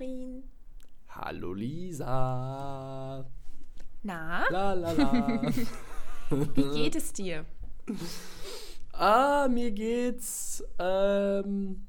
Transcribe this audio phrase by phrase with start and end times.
[0.00, 0.42] Laurin.
[1.08, 3.26] Hallo Lisa.
[4.02, 4.48] Na?
[4.50, 5.52] La la la.
[6.30, 7.44] Wie geht es dir?
[8.92, 11.86] ah, mir geht's ähm,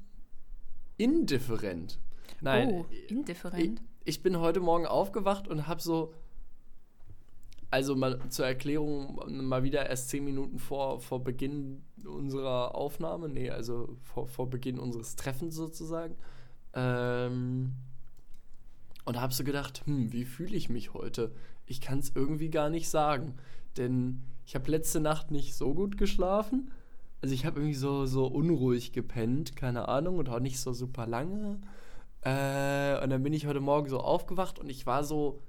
[0.98, 1.98] indifferent.
[2.40, 2.68] Nein.
[2.70, 3.80] Oh, indifferent.
[4.04, 6.12] Ich, ich bin heute Morgen aufgewacht und habe so
[7.70, 13.48] also mal zur Erklärung, mal wieder erst zehn Minuten vor, vor Beginn unserer Aufnahme, nee,
[13.48, 16.16] also vor, vor Beginn unseres Treffens sozusagen.
[16.74, 17.72] Ähm,
[19.04, 21.32] und habe so gedacht, hm, wie fühle ich mich heute?
[21.66, 23.34] Ich kann es irgendwie gar nicht sagen,
[23.76, 26.70] denn ich habe letzte Nacht nicht so gut geschlafen.
[27.20, 31.06] Also ich habe irgendwie so, so unruhig gepennt, keine Ahnung, und auch nicht so super
[31.06, 31.60] lange.
[32.22, 35.42] Äh, und dann bin ich heute Morgen so aufgewacht und ich war so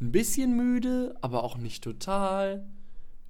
[0.00, 2.66] ein bisschen müde, aber auch nicht total.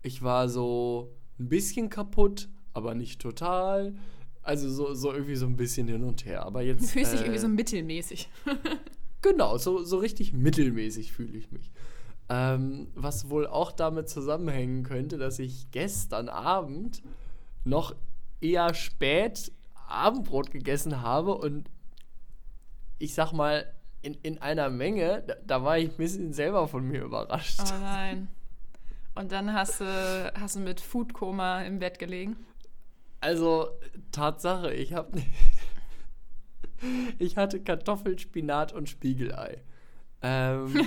[0.03, 3.95] Ich war so ein bisschen kaputt, aber nicht total.
[4.43, 6.45] Also so, so irgendwie so ein bisschen hin und her.
[6.45, 6.83] Aber jetzt.
[6.83, 8.29] Du fühlst dich äh, irgendwie so mittelmäßig.
[9.23, 11.71] Genau, so, so richtig mittelmäßig fühle ich mich.
[12.29, 17.03] Ähm, was wohl auch damit zusammenhängen könnte, dass ich gestern Abend
[17.65, 17.95] noch
[18.41, 19.53] eher spät
[19.89, 21.69] Abendbrot gegessen habe und
[22.99, 23.67] ich sag mal,
[24.03, 27.61] in, in einer Menge, da, da war ich ein bisschen selber von mir überrascht.
[27.61, 28.29] Oh nein.
[29.15, 32.37] Und dann hast du, hast du mit Foodkoma im Bett gelegen.
[33.21, 33.69] Also,
[34.13, 35.21] Tatsache, ich habe
[37.19, 39.63] Ich hatte Kartoffel, Spinat und Spiegelei.
[40.23, 40.87] Ähm,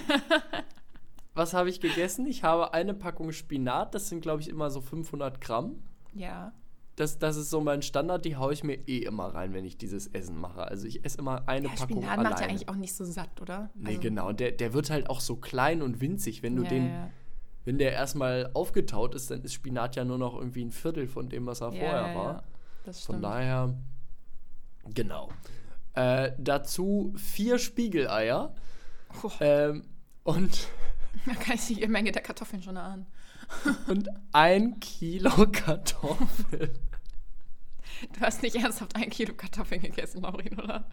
[1.33, 2.25] was habe ich gegessen?
[2.27, 5.81] Ich habe eine Packung Spinat, das sind, glaube ich, immer so 500 Gramm.
[6.13, 6.53] Ja.
[6.95, 9.77] Das, das ist so mein Standard, die haue ich mir eh immer rein, wenn ich
[9.79, 10.61] dieses Essen mache.
[10.67, 12.29] Also ich esse immer eine ja, Packung Spinat alleine.
[12.29, 13.71] macht ja eigentlich auch nicht so satt, oder?
[13.73, 14.31] Nee, Also- genau.
[14.31, 16.43] Der, der wird halt auch so klein und winzig.
[16.43, 17.09] Wenn du Ja, den, ja.
[17.65, 21.29] wenn der erstmal aufgetaut ist, dann ist Spinat ja nur noch irgendwie ein Viertel von
[21.29, 22.33] dem, was er vorher war.
[22.33, 22.43] ja.
[22.85, 23.23] Das Von stimmt.
[23.25, 23.73] daher,
[24.93, 25.29] genau.
[25.93, 28.53] Äh, dazu vier Spiegeleier
[29.21, 29.83] Oh, ähm,
[30.23, 30.67] und,
[31.25, 33.05] da kann ich die Menge der Kartoffeln schon ahnen.
[33.87, 36.79] und ein Kilo Kartoffeln.
[38.13, 40.85] Du hast nicht ernsthaft ein Kilo Kartoffeln gegessen, Laurin, oder?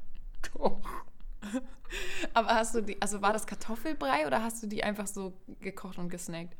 [2.34, 5.98] Aber hast du die, also war das Kartoffelbrei oder hast du die einfach so gekocht
[5.98, 6.56] und gesnackt?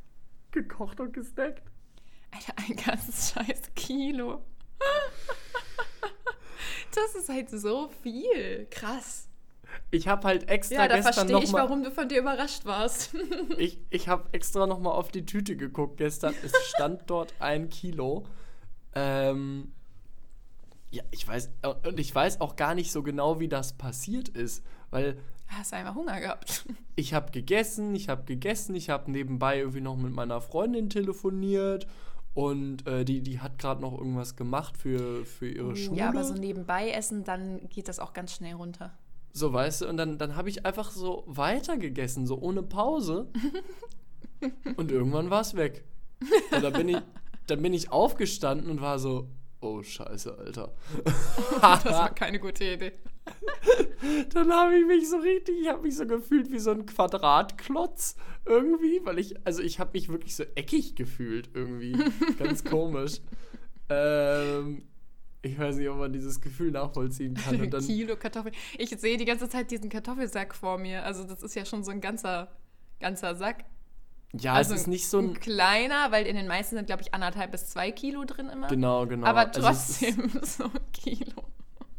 [0.52, 1.62] Gekocht und gesnackt.
[2.30, 4.44] Alter, ein ganzes scheiß Kilo.
[6.94, 8.66] Das ist halt so viel.
[8.70, 9.28] Krass.
[9.90, 13.14] Ich habe halt extra Ja, da gestern verstehe ich, warum du von dir überrascht warst.
[13.58, 16.34] Ich, ich habe extra noch mal auf die Tüte geguckt gestern.
[16.44, 18.24] Es stand dort ein Kilo.
[18.94, 19.72] Ähm,
[20.90, 21.50] ja, ich weiß,
[21.86, 25.18] und ich weiß auch gar nicht so genau, wie das passiert ist, weil
[25.48, 26.64] Hast du einmal Hunger gehabt?
[26.96, 31.86] ich habe gegessen, ich habe gegessen, ich habe nebenbei irgendwie noch mit meiner Freundin telefoniert
[32.34, 35.98] und äh, die, die hat gerade noch irgendwas gemacht für, für ihre Schule.
[35.98, 38.96] Ja, aber so nebenbei essen, dann geht das auch ganz schnell runter.
[39.32, 43.28] So, weißt du, und dann, dann habe ich einfach so weiter gegessen, so ohne Pause.
[44.76, 45.84] und irgendwann war es weg.
[46.52, 46.98] Und dann bin, ich,
[47.46, 49.28] dann bin ich aufgestanden und war so,
[49.60, 50.72] oh Scheiße, Alter.
[51.60, 52.92] Das war keine gute Idee.
[54.32, 58.16] dann habe ich mich so richtig, ich habe mich so gefühlt wie so ein Quadratklotz
[58.46, 61.96] irgendwie, weil ich, also ich habe mich wirklich so eckig gefühlt irgendwie.
[62.38, 63.20] Ganz komisch.
[63.92, 64.84] Ähm,
[65.42, 67.60] ich weiß nicht, ob man dieses Gefühl nachvollziehen kann.
[67.60, 68.54] Und dann, Kilo Kartoffeln.
[68.78, 71.04] Ich sehe die ganze Zeit diesen Kartoffelsack vor mir.
[71.04, 72.52] Also das ist ja schon so ein ganzer,
[73.00, 73.64] ganzer Sack.
[74.38, 77.12] ja, also es ist nicht so ein, kleiner, weil in den meisten sind, glaube ich,
[77.14, 78.68] anderthalb bis zwei Kilo drin immer.
[78.68, 79.26] genau, genau.
[79.26, 81.42] Aber Also trotzdem so ein Kilo.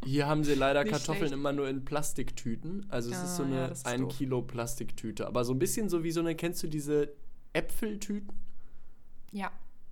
[0.04, 1.34] Hier haben sie leider Nicht Kartoffeln schlecht.
[1.34, 2.86] immer nur in Plastiktüten.
[2.88, 4.16] Also es ist so Ah, ja, eine das ist 1 doof.
[4.16, 5.26] Kilo Plastiktüte.
[5.26, 7.12] Aber so ein bisschen so wie so eine, kennst du diese
[7.52, 8.32] Äpfeltüten?
[9.30, 9.50] Ja.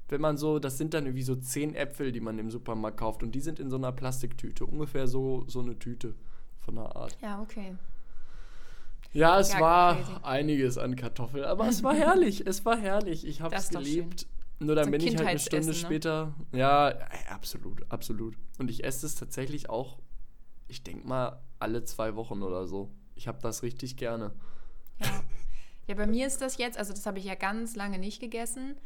[0.09, 3.23] Wenn man so, das sind dann irgendwie so 10 Äpfel, die man im Supermarkt kauft.
[3.23, 4.67] Und die sind in so einer Plastiktüte.
[4.67, 6.15] Ungefähr so, so eine Tüte
[6.61, 7.17] von der Art.
[7.23, 7.77] Ja, okay.
[9.13, 10.13] Ja, es Ja, war crazy.
[10.23, 11.45] einiges an Kartoffeln.
[11.45, 12.47] Aber es war herrlich.
[12.47, 13.27] Es war herrlich.
[13.27, 14.27] Ich habe es geliebt.
[14.59, 15.75] Nur dann So bin ich halt eine Stunde ne?
[15.75, 16.35] später.
[16.53, 16.95] Ja,
[17.31, 18.35] absolut, absolut.
[18.59, 19.99] Und ich esse es tatsächlich auch,
[20.71, 22.91] ich denke mal, alle zwei Wochen oder so.
[23.15, 24.33] Ich habe das richtig gerne.
[24.99, 25.23] Ja.
[25.89, 28.77] ja, bei mir ist das jetzt, also das habe ich ja ganz lange nicht gegessen,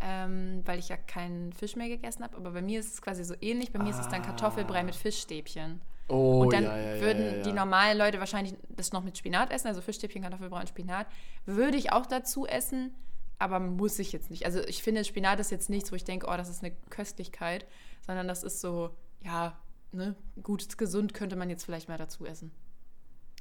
[0.00, 2.36] ähm, weil ich ja keinen Fisch mehr gegessen habe.
[2.36, 3.72] Aber bei mir ist es quasi so ähnlich.
[3.72, 5.80] Bei mir ist es dann Kartoffelbrei mit Fischstäbchen.
[6.08, 7.42] Oh, Und dann ja, ja, würden ja.
[7.42, 11.06] die normalen Leute wahrscheinlich das noch mit Spinat essen, also Fischstäbchen, Kartoffelbrei und Spinat.
[11.46, 12.94] Würde ich auch dazu essen,
[13.38, 14.44] aber muss ich jetzt nicht.
[14.44, 17.66] Also ich finde, Spinat ist jetzt nichts, wo ich denke, oh, das ist eine Köstlichkeit,
[18.06, 18.90] sondern das ist so,
[19.22, 19.56] ja,
[19.94, 22.50] ne, gut, gesund könnte man jetzt vielleicht mal dazu essen.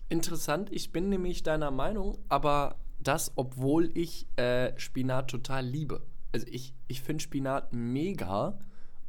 [0.10, 6.02] Interessant, ich bin nämlich deiner Meinung, aber das, obwohl ich äh, Spinat total liebe.
[6.32, 8.60] Also ich, ich finde Spinat mega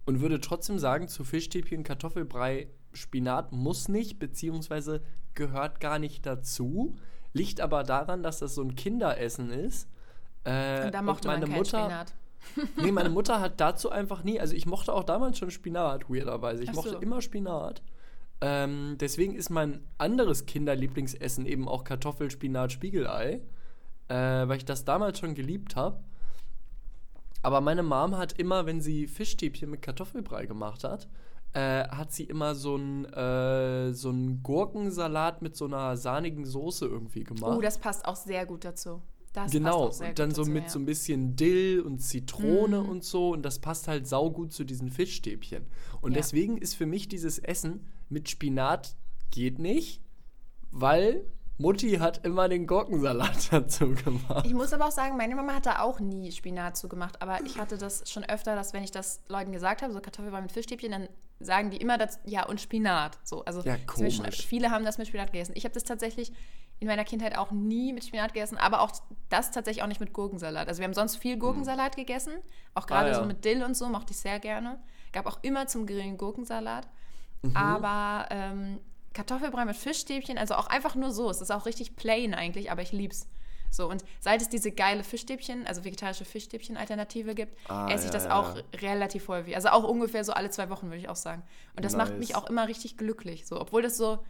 [0.06, 5.02] und würde trotzdem sagen, zu Fischstäbchen, Kartoffelbrei, Spinat muss nicht, beziehungsweise
[5.34, 6.96] gehört gar nicht dazu.
[7.32, 9.88] Liegt aber daran, dass das so ein Kinderessen ist.
[10.44, 12.14] Äh, Und da mochte meine man Mutter, Spinat.
[12.76, 16.62] Nee, meine Mutter hat dazu einfach nie, also ich mochte auch damals schon Spinat, weirderweise.
[16.62, 16.98] Ich Ach mochte so.
[16.98, 17.82] immer Spinat.
[18.40, 23.40] Ähm, deswegen ist mein anderes Kinderlieblingsessen eben auch Kartoffel, Spinat, Spiegelei,
[24.08, 26.02] äh, weil ich das damals schon geliebt habe.
[27.42, 31.08] Aber meine Mom hat immer, wenn sie Fischstäbchen mit Kartoffelbrei gemacht hat,
[31.52, 36.86] äh, hat sie immer so einen äh, so einen Gurkensalat mit so einer sahnigen Soße
[36.86, 37.56] irgendwie gemacht.
[37.56, 39.02] Oh, das passt auch sehr gut dazu.
[39.34, 40.68] Das Genau, und dann so dazu, mit ja.
[40.70, 42.88] so ein bisschen Dill und Zitrone Mhm.
[42.88, 43.30] und so.
[43.30, 45.66] Und das passt halt saugut zu diesen Fischstäbchen.
[46.00, 46.18] Und Ja.
[46.18, 48.94] deswegen ist für mich dieses Essen mit Spinat
[49.30, 50.00] geht nicht,
[50.70, 51.24] weil
[51.56, 54.44] Mutti hat immer den Gurkensalat dazu gemacht.
[54.44, 57.22] Ich muss aber auch sagen, meine Mama hat da auch nie Spinat zugemacht.
[57.22, 60.40] Aber ich hatte das schon öfter, dass wenn ich das Leuten gesagt habe, so Kartoffelbrei
[60.42, 61.08] mit Fischstäbchen, dann
[61.38, 63.18] sagen die immer das, ja, und Spinat.
[63.22, 64.20] So, also Ja, komisch.
[64.46, 65.52] viele haben das mit Spinat gegessen.
[65.54, 66.32] Ich habe das tatsächlich
[66.80, 68.92] in meiner Kindheit auch nie mit Spinat gegessen, aber auch
[69.28, 70.68] das tatsächlich auch nicht mit Gurkensalat.
[70.68, 72.32] Also wir haben sonst viel Gurkensalat gegessen,
[72.74, 73.14] auch gerade Hm.
[73.14, 73.20] Ah, ja.
[73.22, 74.78] so mit Dill und so, mochte ich sehr gerne.
[75.12, 76.86] Gab auch immer zum Grillen Gurkensalat.
[77.42, 77.56] Mhm.
[77.56, 78.80] Aber ähm,
[79.12, 81.30] Kartoffelbrei mit Fischstäbchen, also auch einfach nur so.
[81.30, 83.28] Es ist auch richtig plain eigentlich, aber ich lieb's.
[83.70, 88.18] So, und seit es diese geile Fischstäbchen, also vegetarische Fischstäbchen-Alternative gibt, Ah, esse ich ja,
[88.18, 88.62] das auch ja.
[88.80, 89.56] relativ häufig.
[89.56, 91.42] Also auch ungefähr so alle zwei Wochen, würde ich auch sagen.
[91.76, 92.18] Und das macht Nice.
[92.20, 93.46] mich auch immer richtig glücklich.
[93.46, 94.20] So, obwohl das so,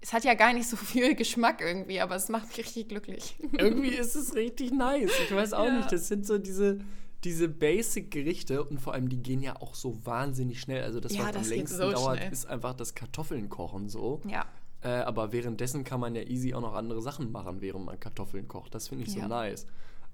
[0.00, 3.36] es hat ja gar nicht so viel Geschmack irgendwie, aber es macht mich richtig glücklich.
[3.58, 5.10] Irgendwie ist es richtig nice.
[5.24, 5.76] Ich weiß auch Ja.
[5.78, 6.80] nicht, das sind so diese,
[7.24, 10.82] diese Basic-Gerichte und vor allem die gehen ja auch so wahnsinnig schnell.
[10.82, 12.32] Also das, Ja, was am das geht längsten so dauert, schnell.
[12.32, 14.20] ist einfach das Kartoffeln kochen so.
[14.28, 14.44] Ja.
[14.82, 18.46] Äh, aber währenddessen kann man ja easy auch noch andere Sachen machen, während man Kartoffeln
[18.48, 18.74] kocht.
[18.74, 19.28] Das finde ich so Ja.
[19.28, 19.66] nice.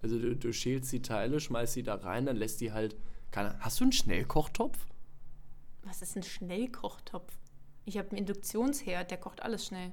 [0.03, 2.97] Also du, du schälst die Teile, schmeißt sie da rein, dann lässt die halt.
[3.33, 4.79] Keine, hast du einen Schnellkochtopf?
[5.83, 7.33] Was ist ein Schnellkochtopf?
[7.85, 9.93] Ich habe einen Induktionsherd, der kocht alles schnell.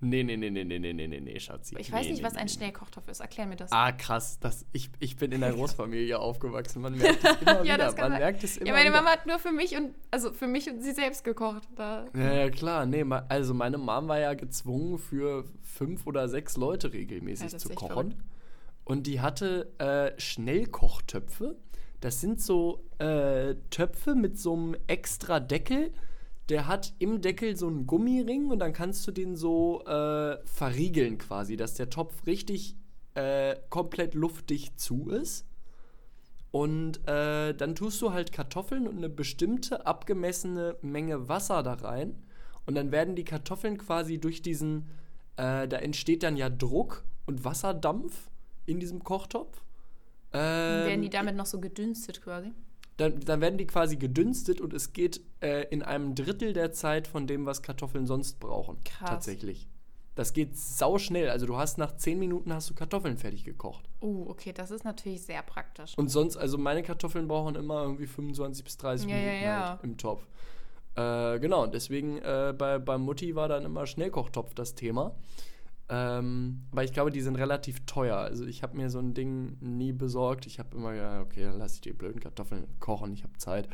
[0.00, 1.76] Nee, nee, nee, nee, nee, nee, nee, nee, Schatzi.
[1.78, 3.20] Ich weiß nee, nicht, nee, was ein Schnellkochtopf ist.
[3.20, 3.72] Erklär mir das.
[3.72, 4.38] Ah, krass.
[4.38, 6.82] Das, ich, ich bin in der Großfamilie aufgewachsen.
[6.82, 7.86] Man merkt es immer ja, wieder.
[7.86, 8.12] Man sein.
[8.12, 8.98] merkt es immer Ja, meine wieder.
[8.98, 11.62] Mama hat nur für mich und also für mich und sie selbst gekocht.
[11.74, 12.06] Da.
[12.14, 12.84] Ja, ja, klar.
[12.84, 17.70] Nee, also meine Mom war ja gezwungen, für fünf oder sechs Leute regelmäßig ja, zu
[17.70, 18.14] kochen.
[18.84, 21.56] Und die hatte äh, Schnellkochtöpfe.
[22.00, 25.92] Das sind so äh, Töpfe mit so einem extra Deckel
[26.48, 31.18] der hat im Deckel so einen Gummiring und dann kannst du den so äh, verriegeln
[31.18, 32.76] quasi, dass der Topf richtig
[33.14, 35.46] äh, komplett luftdicht zu ist.
[36.50, 42.22] Und äh, dann tust du halt Kartoffeln und eine bestimmte abgemessene Menge Wasser da rein.
[42.66, 44.88] Und dann werden die Kartoffeln quasi durch diesen,
[45.36, 48.30] äh, da entsteht dann ja Druck und Wasserdampf
[48.66, 49.62] in diesem Kochtopf.
[50.30, 52.52] Werden Ähm, die damit noch so gedünstet quasi?
[52.96, 57.08] Dann, dann werden die quasi gedünstet und es geht äh, in einem Drittel der Zeit
[57.08, 58.78] von dem, was Kartoffeln sonst brauchen.
[58.84, 59.10] Krass.
[59.10, 59.68] Tatsächlich.
[60.14, 61.28] Das geht sau schnell.
[61.28, 63.88] Also du hast nach 10 Minuten hast du Kartoffeln fertig gekocht.
[64.00, 65.98] Oh, okay, das ist natürlich sehr praktisch.
[65.98, 69.68] Und sonst, also meine Kartoffeln brauchen immer irgendwie 25 bis 30 Ja, ja, Minuten ja.
[69.70, 70.26] Halt im Topf.
[70.94, 75.16] Äh, genau, deswegen äh, bei, bei Mutti war dann immer Schnellkochtopf das Thema.
[75.88, 78.16] Ähm, weil ich glaube, die sind relativ teuer.
[78.16, 80.46] Also ich habe mir so ein Ding nie besorgt.
[80.46, 83.68] Ich habe immer ja, okay, dann lasse ich die blöden Kartoffeln kochen, ich habe Zeit.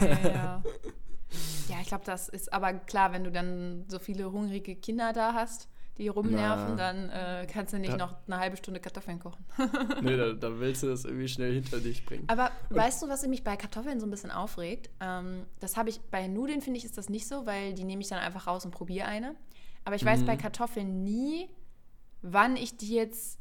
[0.00, 0.62] Ja, ja, ja.
[1.80, 5.68] ich glaube, das ist aber klar, wenn du dann so viele hungrige Kinder da hast,
[5.96, 6.92] die rumnerven, Na.
[6.92, 9.44] dann äh, kannst du nicht Da- noch eine halbe Stunde Kartoffeln kochen.
[10.02, 12.24] nee, da, da willst du das irgendwie schnell hinter dich bringen.
[12.28, 14.90] Aber weißt du, was mich bei Kartoffeln so ein bisschen aufregt?
[15.00, 18.00] Ähm, das habe ich bei Nudeln, finde ich, ist das nicht so, weil die nehme
[18.02, 19.34] ich dann einfach raus und probiere eine.
[19.84, 20.26] Aber ich weiß Mhm.
[20.26, 21.48] bei Kartoffeln nie,
[22.22, 23.38] wann ich die jetzt,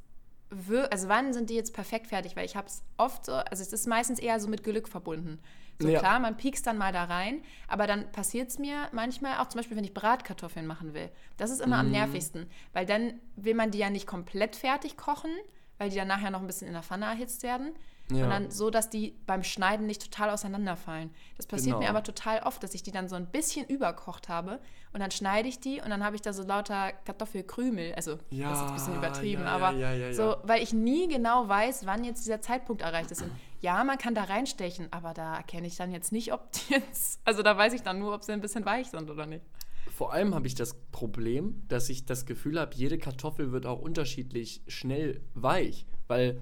[0.89, 3.73] also wann sind die jetzt perfekt fertig, weil ich habe es oft so, also es
[3.73, 5.39] ist meistens eher so mit Glück verbunden.
[5.81, 5.99] So Ja.
[5.99, 9.59] klar, man piekst dann mal da rein, aber dann passiert es mir manchmal auch zum
[9.59, 11.09] Beispiel, wenn ich Bratkartoffeln machen will.
[11.37, 11.91] Das ist immer am Mhm.
[11.93, 15.31] nervigsten, weil dann will man die ja nicht komplett fertig kochen,
[15.77, 17.73] weil die dann nachher noch ein bisschen in der Pfanne erhitzt werden,
[18.11, 18.21] Ja.
[18.21, 21.11] sondern so, dass die beim Schneiden nicht total auseinanderfallen.
[21.37, 21.91] Das passiert mir Genau.
[21.97, 24.59] aber total oft, dass ich die dann so ein bisschen überkocht habe
[24.93, 27.93] und dann schneide ich die und dann habe ich da so lauter Kartoffelkrümel.
[27.95, 30.41] Also das ist ein bisschen Ja, übertrieben, ja, aber ja, ja, ja, so, ja.
[30.43, 33.21] weil ich nie genau weiß, wann jetzt dieser Zeitpunkt erreicht ist.
[33.21, 36.73] Und ja, man kann da reinstechen, aber da erkenne ich dann jetzt nicht, ob die
[36.73, 39.45] jetzt, also da weiß ich dann nur, ob sie ein bisschen weich sind oder nicht.
[39.91, 43.79] Vor allem habe ich das Problem, dass ich das Gefühl habe, jede Kartoffel wird auch
[43.79, 46.39] unterschiedlich schnell weich, weil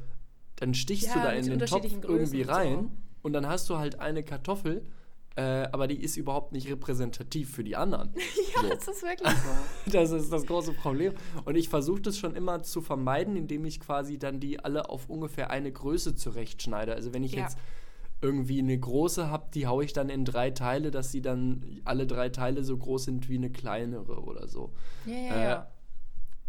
[0.58, 2.52] dann stichst Ja, du da in den Topf Größen irgendwie und so.
[2.54, 4.86] rein und dann hast du halt eine Kartoffel,
[5.36, 8.14] äh, aber die ist überhaupt nicht repräsentativ für die anderen.
[8.56, 8.70] Ja, So.
[8.70, 9.92] das ist wirklich so.
[9.92, 11.14] Das ist das große Problem.
[11.46, 15.10] Und ich versuche das schon immer zu vermeiden, indem ich quasi dann die alle auf
[15.10, 16.94] ungefähr eine Größe zurechtschneide.
[16.96, 17.42] Also wenn ich Ja.
[17.44, 17.58] jetzt
[18.20, 22.08] irgendwie eine große habe, die haue ich dann in drei Teile, dass sie dann alle
[22.08, 24.74] drei Teile so groß sind wie eine kleinere oder so.
[25.06, 25.68] Ja, ja, Äh, ja.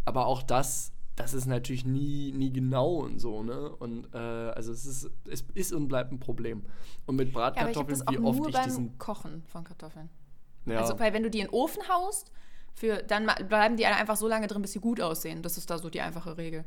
[0.06, 3.70] Aber auch das, das ist natürlich nie, nie genau und so, ne?
[3.70, 6.64] Und äh, also es ist, es ist und bleibt ein Problem.
[7.06, 8.98] Und mit Ja, aber ich Bratkartoffeln, das auch wie oft nur ich beim diesen.
[8.98, 10.08] Kochen von Kartoffeln.
[10.66, 12.30] Ja, Also, weil wenn du die in den Ofen haust,
[12.72, 15.42] für, dann bleiben die einfach so lange drin, bis sie gut aussehen.
[15.42, 16.64] Das ist da so die einfache Regel.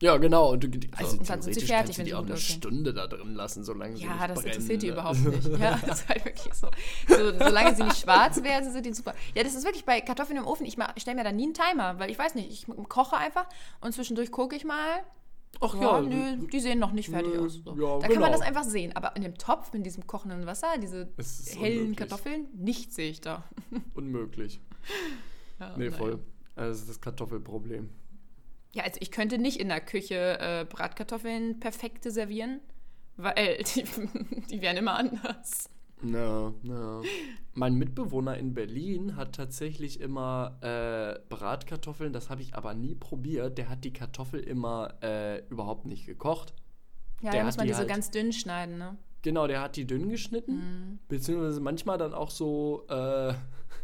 [0.00, 0.52] Ja, genau.
[0.52, 2.56] Und, du, die- also und dann sind sie fertig, wenn die auch eine aussehen.
[2.58, 4.92] Stunde da drin lassen, solange sie Ja, nicht das brennen, interessiert die ne?
[4.94, 5.48] überhaupt nicht.
[5.58, 6.68] Ja, das ist halt wirklich so.
[7.08, 7.38] so.
[7.38, 9.14] Solange sie nicht schwarz werden, sind die super.
[9.34, 10.64] Ja, das ist wirklich bei Kartoffeln im Ofen.
[10.66, 13.46] Ich, stelle mir da nie einen Timer, weil ich weiß nicht, ich koche einfach
[13.80, 15.00] und zwischendurch gucke ich mal.
[15.60, 17.54] Ach Ja, ja, nö, die sehen noch nicht fertig nö, aus.
[17.64, 17.72] So.
[17.74, 18.30] ja, da kann man genau.
[18.30, 18.94] das einfach sehen.
[18.94, 21.08] Aber in dem Topf, in diesem kochenden Wasser, diese
[21.58, 21.96] hellen unmöglich.
[21.96, 23.44] Kartoffeln, nichts sehe ich da.
[23.94, 24.60] Unmöglich.
[25.60, 25.96] Ja, Nee, naja.
[25.98, 26.18] voll.
[26.56, 27.90] Also das ist das Kartoffelproblem.
[28.72, 32.60] Ja, also ich könnte nicht in der Küche äh, Bratkartoffeln perfekte servieren,
[33.16, 33.84] weil die,
[34.50, 35.68] die wären immer anders.
[36.02, 37.02] Na, na.
[37.52, 43.58] Mein Mitbewohner in Berlin hat tatsächlich immer äh, Bratkartoffeln, das habe ich aber nie probiert.
[43.58, 46.54] Der hat die Kartoffel immer äh, überhaupt nicht gekocht.
[47.20, 48.96] Ja, Der da muss man die die so halt- ganz dünn schneiden, ne?
[49.22, 50.98] Genau, der hat die dünn geschnitten, Mhm.
[51.08, 53.34] beziehungsweise manchmal dann auch so äh,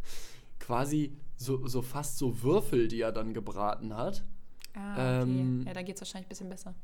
[0.59, 4.25] quasi so, so fast so Würfel, die er dann gebraten hat.
[4.77, 4.93] Ah,
[5.23, 5.23] okay.
[5.23, 6.75] Ähm, ja, da geht es wahrscheinlich ein bisschen besser.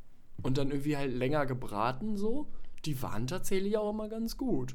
[0.43, 2.47] Und dann irgendwie halt länger gebraten so.
[2.85, 4.75] Die waren tatsächlich auch immer ganz gut.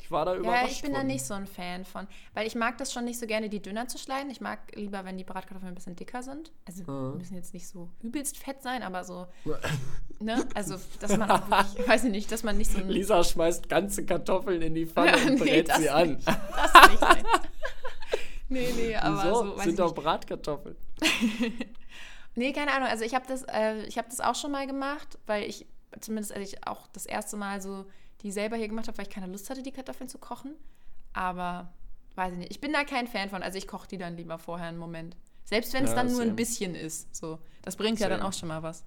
[0.00, 1.06] Ich war da überrascht Ja, ich bin da von.
[1.06, 2.06] nicht so ein Fan von.
[2.34, 4.30] Weil ich mag das schon nicht so gerne, die dünner zu schneiden.
[4.30, 6.52] Ich mag lieber, wenn die Bratkartoffeln ein bisschen dicker sind.
[6.66, 7.18] Also Mhm.
[7.18, 9.26] müssen jetzt nicht so übelst fett sein, aber so,
[10.20, 10.44] ne?
[10.54, 12.80] Also, dass man auch wirklich, weiß ich nicht, dass man nicht so.
[12.80, 16.14] Lisa schmeißt ganze Kartoffeln in die Pfanne Ja, und nee, brät sie an.
[16.16, 16.26] nicht.
[16.26, 17.24] Das nicht.
[18.50, 19.94] Nee, nee, aber so, weiß Sind doch.
[19.94, 20.76] Bratkartoffeln.
[22.36, 22.88] Nee, keine Ahnung.
[22.88, 25.66] Also ich habe das, äh, ich hab das auch schon mal gemacht, weil ich,
[26.00, 27.86] zumindest als ich auch das erste Mal so
[28.22, 30.54] die selber hier gemacht habe, weil ich keine Lust hatte, die Kartoffeln zu kochen.
[31.12, 31.72] Aber
[32.16, 32.50] weiß ich nicht.
[32.50, 33.42] Ich bin da kein Fan von.
[33.42, 35.16] Also ich koche die dann lieber vorher einen Moment.
[35.44, 36.30] Selbst wenn es Ja, dann nur same.
[36.30, 37.14] ein bisschen ist.
[37.14, 37.38] So.
[37.62, 38.28] Das bringt ja dann Same.
[38.28, 38.84] auch schon mal was.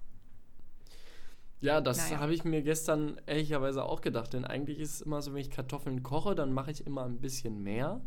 [1.59, 2.19] Ja, das Naja.
[2.19, 4.33] habe ich mir gestern ehrlicherweise auch gedacht.
[4.33, 7.19] Denn eigentlich ist es immer so, wenn ich Kartoffeln koche, dann mache ich immer ein
[7.19, 8.01] bisschen mehr,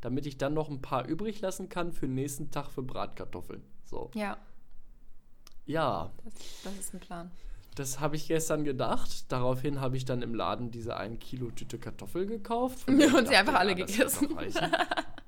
[0.00, 3.62] damit ich dann noch ein paar übrig lassen kann für den nächsten Tag für Bratkartoffeln.
[3.84, 4.10] So.
[4.14, 4.36] Ja,
[5.66, 7.30] Ja, das, das ist ein Plan.
[7.76, 9.30] das habe ich gestern gedacht.
[9.30, 12.86] Daraufhin habe ich dann im Laden diese 1 Kilo Tüte Kartoffel gekauft.
[12.88, 14.36] Und sie einfach alle wird gegessen.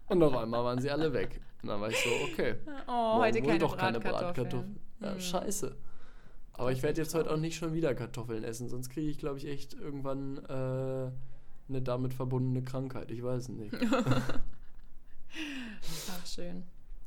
[0.09, 1.41] Und auf einmal waren sie alle weg.
[1.62, 2.57] Und dann war ich so, okay.
[2.88, 4.75] Oh, heute keine doch keine Bratkartoffeln.
[4.75, 4.81] Bratkartoffeln.
[5.00, 5.21] Ja, Hm.
[5.21, 5.76] scheiße.
[6.55, 9.38] Aber ich werde jetzt heute auch nicht schon wieder Kartoffeln essen, sonst kriege ich, glaube
[9.38, 11.11] ich, echt irgendwann äh,
[11.69, 13.11] eine damit verbundene Krankheit.
[13.11, 13.75] Ich weiß es nicht.
[16.11, 16.64] Ach, schön.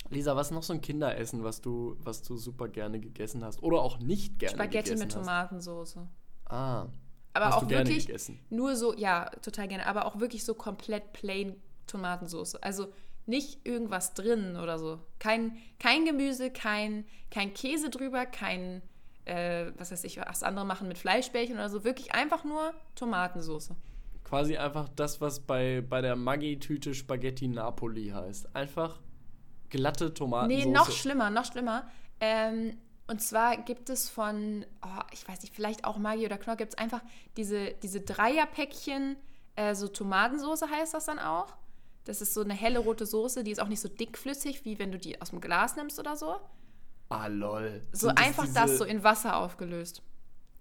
[0.09, 3.61] Lisa, was ist noch so ein Kinderessen, was du, was du super gerne gegessen hast?
[3.61, 5.21] Oder auch nicht gerne Spaghetti gegessen mit hast?
[5.25, 5.97] Tomatensauce.
[6.45, 6.85] Ah,
[7.33, 8.39] Aber hast auch du gerne wirklich gegessen?
[8.49, 11.55] nur so, ja, total gerne, aber auch wirklich so komplett plain
[11.87, 12.55] Tomatensauce.
[12.55, 12.87] Also
[13.25, 14.99] nicht irgendwas drin oder so.
[15.19, 18.81] Kein, kein Gemüse, kein, kein Käse drüber, kein,
[19.25, 21.83] äh, was weiß ich, was andere machen mit Fleischbällchen oder so.
[21.83, 23.71] Wirklich einfach nur Tomatensauce.
[24.23, 28.55] Quasi einfach das, was bei, bei der Maggi-Tüte Spaghetti Napoli heißt.
[28.55, 28.99] Einfach
[29.69, 30.65] glatte Tomatensauce.
[30.65, 31.88] Nee, noch schlimmer, noch schlimmer.
[32.19, 36.55] Ähm, und zwar gibt es von, oh, ich weiß nicht, vielleicht auch Maggi oder Knorr,
[36.57, 37.01] gibt es einfach
[37.38, 39.15] diese, diese Dreierpäckchen,
[39.55, 41.55] äh, so Tomatensauce heißt das dann auch.
[42.05, 44.91] Das ist so eine helle rote Soße, die ist auch nicht so dickflüssig, wie wenn
[44.91, 46.38] du die aus dem Glas nimmst oder so.
[47.09, 47.81] Ah, lol.
[47.91, 50.01] So Sind einfach das, diese- so in Wasser aufgelöst.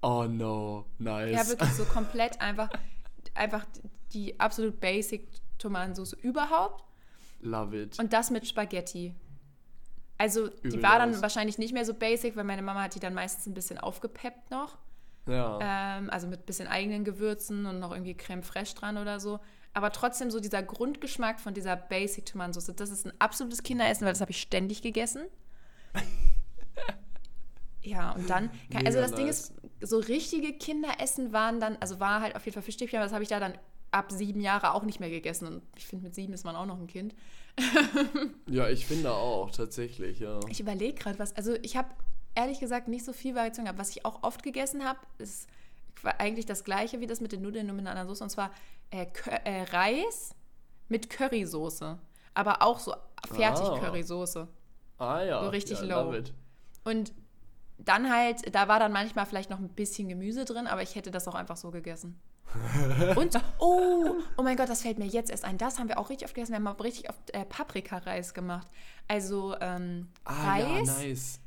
[0.03, 1.33] Oh no, nice.
[1.35, 2.69] Ja, wirklich so komplett einfach,
[3.35, 3.65] einfach
[4.13, 5.27] die absolut basic
[5.59, 6.85] Tomatensauce überhaupt.
[7.41, 7.99] Love it.
[7.99, 9.15] Und das mit Spaghetti.
[10.19, 13.01] Also, die Übel war dann wahrscheinlich nicht mehr so basic, weil meine Mama hat die
[13.01, 14.79] dann meistens ein bisschen aufgepeppt noch.
[15.27, 15.59] ja.
[15.61, 19.41] Ähm, also mit ein bisschen eigenen Gewürzen und noch irgendwie Creme fraiche dran oder so.
[19.75, 24.13] Aber trotzdem so dieser Grundgeschmack von dieser Basic Tomatensauce, das ist ein absolutes Kinderessen, weil
[24.13, 25.27] das habe ich ständig gegessen.
[27.83, 29.51] ja, und dann, also Mega das Ding nice.
[29.51, 33.13] ist, so richtige Kinderessen waren dann, also war halt auf jeden Fall Fischstäbchen, aber das
[33.13, 33.53] habe ich da dann
[33.91, 35.47] ab sieben Jahre auch nicht mehr gegessen.
[35.47, 37.15] Und ich finde, mit sieben ist man auch noch ein Kind.
[38.49, 40.41] ja, ich finde auch, tatsächlich, ja.
[40.49, 41.35] Ich überlege gerade was.
[41.37, 41.89] Also ich habe
[42.35, 43.79] ehrlich gesagt nicht so viel Variation gehabt.
[43.79, 45.49] Was ich auch oft gegessen habe, ist
[46.19, 48.25] eigentlich das gleiche wie das mit den Nudeln, nur mit einer anderen Soße.
[48.25, 48.51] Und zwar
[48.91, 49.07] äh,
[49.45, 50.35] äh, Reis
[50.89, 51.99] mit Currysoße.
[52.35, 52.95] Aber auch so
[53.33, 53.79] fertig Ah.
[53.79, 54.47] Currysoße.
[54.99, 55.43] Ah ja.
[55.43, 56.15] So richtig ja, low.
[56.85, 57.13] Und
[57.79, 61.11] dann halt, da war dann manchmal vielleicht noch ein bisschen Gemüse drin, aber ich hätte
[61.11, 62.21] das auch einfach so gegessen.
[63.17, 65.59] Und, oh, oh mein Gott, das fällt mir jetzt erst ein.
[65.59, 66.53] Das haben wir auch richtig oft gegessen.
[66.53, 68.67] Wir haben auch richtig oft äh, Paprika-Reis gemacht.
[69.09, 71.41] Also ähm, Ah Reis, ja, nice.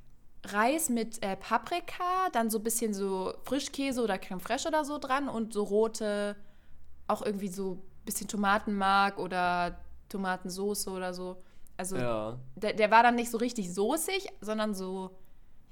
[0.46, 4.98] Reis mit äh, Paprika, dann so ein bisschen so Frischkäse oder Creme fraiche oder so
[4.98, 6.36] dran und so rote,
[7.08, 9.80] auch irgendwie so ein bisschen Tomatenmark oder
[10.10, 11.42] Tomatensoße oder so.
[11.76, 12.38] Also Ja.
[12.56, 15.12] der, der war dann nicht so richtig soßig, sondern so,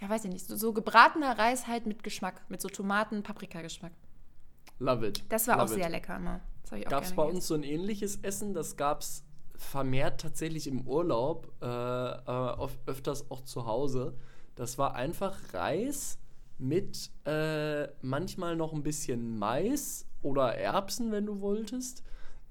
[0.02, 3.92] ja, weiß ich nicht, so, so gebratener Reis halt mit Geschmack, mit so Tomaten-Paprika-Geschmack.
[4.80, 5.24] Love it.
[5.30, 5.80] Das war auch Love it.
[5.82, 6.42] sehr lecker immer.
[6.70, 7.36] Auch Gab es bei gegessen.
[7.36, 8.54] uns so ein ähnliches Essen?
[8.54, 9.24] Das gab es
[9.56, 14.14] vermehrt tatsächlich im Urlaub, äh, äh, oft, öfters auch zu Hause.
[14.56, 16.20] Das war einfach Reis
[16.58, 22.04] mit äh, manchmal noch ein bisschen Mais oder Erbsen, wenn du wolltest.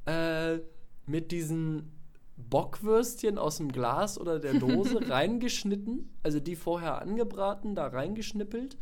[0.07, 0.61] Äh,
[1.07, 1.93] mit diesen
[2.37, 8.77] Bockwürstchen aus dem Glas oder der Dose reingeschnitten, also die vorher angebraten, da reingeschnippelt.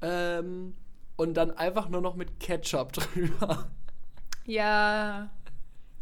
[0.00, 0.74] Ähm,
[1.16, 3.70] und dann einfach nur noch mit Ketchup drüber.
[4.44, 5.30] Ja.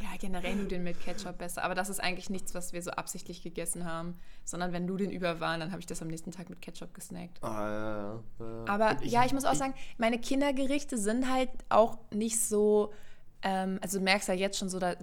[0.02, 1.62] Ja, generell Nudeln mit Ketchup besser.
[1.64, 4.18] Aber das ist eigentlich nichts, was wir so absichtlich gegessen haben.
[4.44, 7.42] Sondern wenn Nudeln über waren, dann habe ich das am nächsten Tag mit Ketchup gesnackt.
[7.42, 7.90] Ah, ja,
[8.40, 8.64] ja, ja.
[8.66, 12.92] Aber Und ja, ich muss auch sagen, meine Kindergerichte sind halt auch nicht so.
[13.42, 14.94] Ähm, also du merkst ja jetzt schon so, da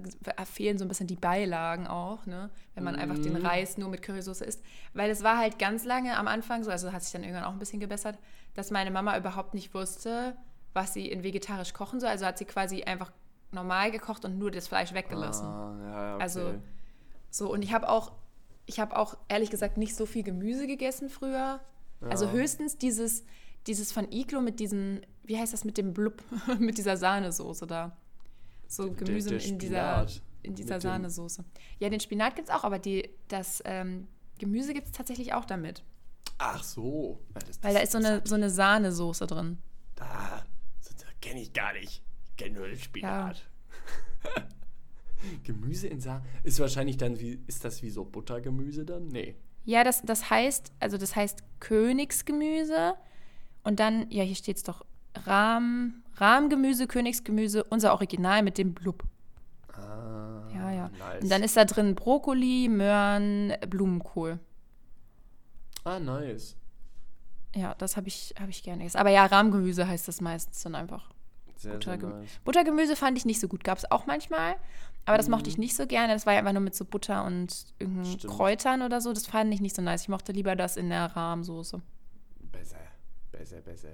[0.46, 2.50] fehlen so ein bisschen die Beilagen auch, ne?
[2.76, 3.46] Wenn man einfach den Mhm.
[3.46, 4.62] Reis nur mit Currysoße isst.
[4.94, 7.54] Weil es war halt ganz lange am Anfang so, also hat sich dann irgendwann auch
[7.54, 8.18] ein bisschen gebessert,
[8.54, 10.36] dass meine Mama überhaupt nicht wusste,
[10.74, 12.10] was sie in vegetarisch kochen soll.
[12.10, 13.12] Also hat sie quasi einfach
[13.52, 15.46] normal gekocht und nur das Fleisch weggelassen.
[15.46, 16.24] Ah, ja, okay.
[16.24, 16.54] Also,
[17.30, 18.12] So, und ich habe auch,
[18.66, 21.60] ich habe auch ehrlich gesagt nicht so viel Gemüse gegessen früher.
[22.10, 22.32] Also Ja.
[22.32, 23.24] höchstens dieses,
[23.68, 26.24] dieses von Iglo mit diesem, wie heißt das, mit dem Blub,
[26.60, 27.96] mit dieser Sahnesoße da.
[28.68, 30.08] So Der- Gemüse der in dieser,
[30.44, 31.44] in dieser Sahnesoße.
[31.80, 34.08] Ja, den Spinat gibt es auch, aber die, das ähm,
[34.40, 35.84] Gemüse gibt es tatsächlich auch damit.
[36.44, 37.20] Ach so.
[37.36, 39.60] Ja, das, Weil da ist so das eine, so eine Sahnesoße drin.
[39.94, 40.44] Da,
[40.84, 42.02] das kenne ich gar nicht.
[42.26, 43.48] Ich kenne nur den Spinat.
[45.44, 49.08] Gemüse in Sa Ist wahrscheinlich dann wie, ist das wie so Buttergemüse dann?
[49.10, 49.36] Nee.
[49.66, 52.96] Ja, das, das heißt, also das heißt Königsgemüse
[53.64, 54.84] und dann, ja, hier steht es doch,
[55.14, 59.04] Rahm, Rahmgemüse, Königsgemüse, unser Original mit dem Blub.
[59.74, 60.90] Ah, Ja, ja.
[60.90, 61.22] Nice.
[61.22, 64.40] Und dann ist da drin Brokkoli, Möhren, Blumenkohl.
[65.84, 66.56] Ah, nice.
[67.56, 68.98] Ja, das habe ich, hab ich gerne gegessen.
[68.98, 71.10] Aber ja, Rahmgemüse heißt das meistens dann einfach.
[71.56, 72.20] Sehr, sehr Buttergemüse.
[72.20, 72.40] nice.
[72.46, 73.64] Buttergemüse fand ich nicht so gut.
[73.64, 74.56] Gab es auch manchmal.
[75.06, 75.62] Aber das mochte ich Mhm.
[75.64, 76.14] nicht so gerne.
[76.14, 78.34] Das war ja einfach nur mit so Butter und irgendeinen Stimmt.
[78.34, 79.12] Kräutern oder so.
[79.14, 80.04] Das fand ich nicht so nice.
[80.04, 81.82] Ich mochte lieber das in der Rahmsoße.
[82.52, 82.78] Besser,
[83.32, 83.90] besser, besser.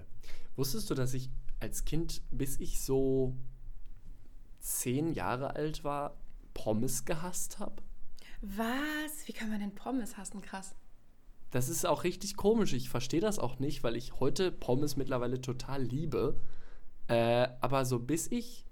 [0.55, 3.33] Wusstest du, dass ich als Kind, bis ich so
[4.59, 6.15] zehn Jahre alt war,
[6.53, 7.81] Pommes gehasst habe?
[8.41, 9.25] Was?
[9.27, 10.41] Wie kann man denn Pommes hassen?
[10.41, 10.75] Krass.
[11.51, 12.73] Das ist auch richtig komisch.
[12.73, 16.39] Ich verstehe das auch nicht, weil ich heute Pommes mittlerweile total liebe.
[17.07, 18.65] Äh, aber so bis ich,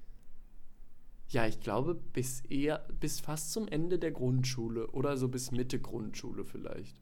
[1.30, 5.80] ja, ich glaube, bis eher, bis fast zum Ende der Grundschule oder so bis Mitte
[5.80, 6.98] Grundschule vielleicht.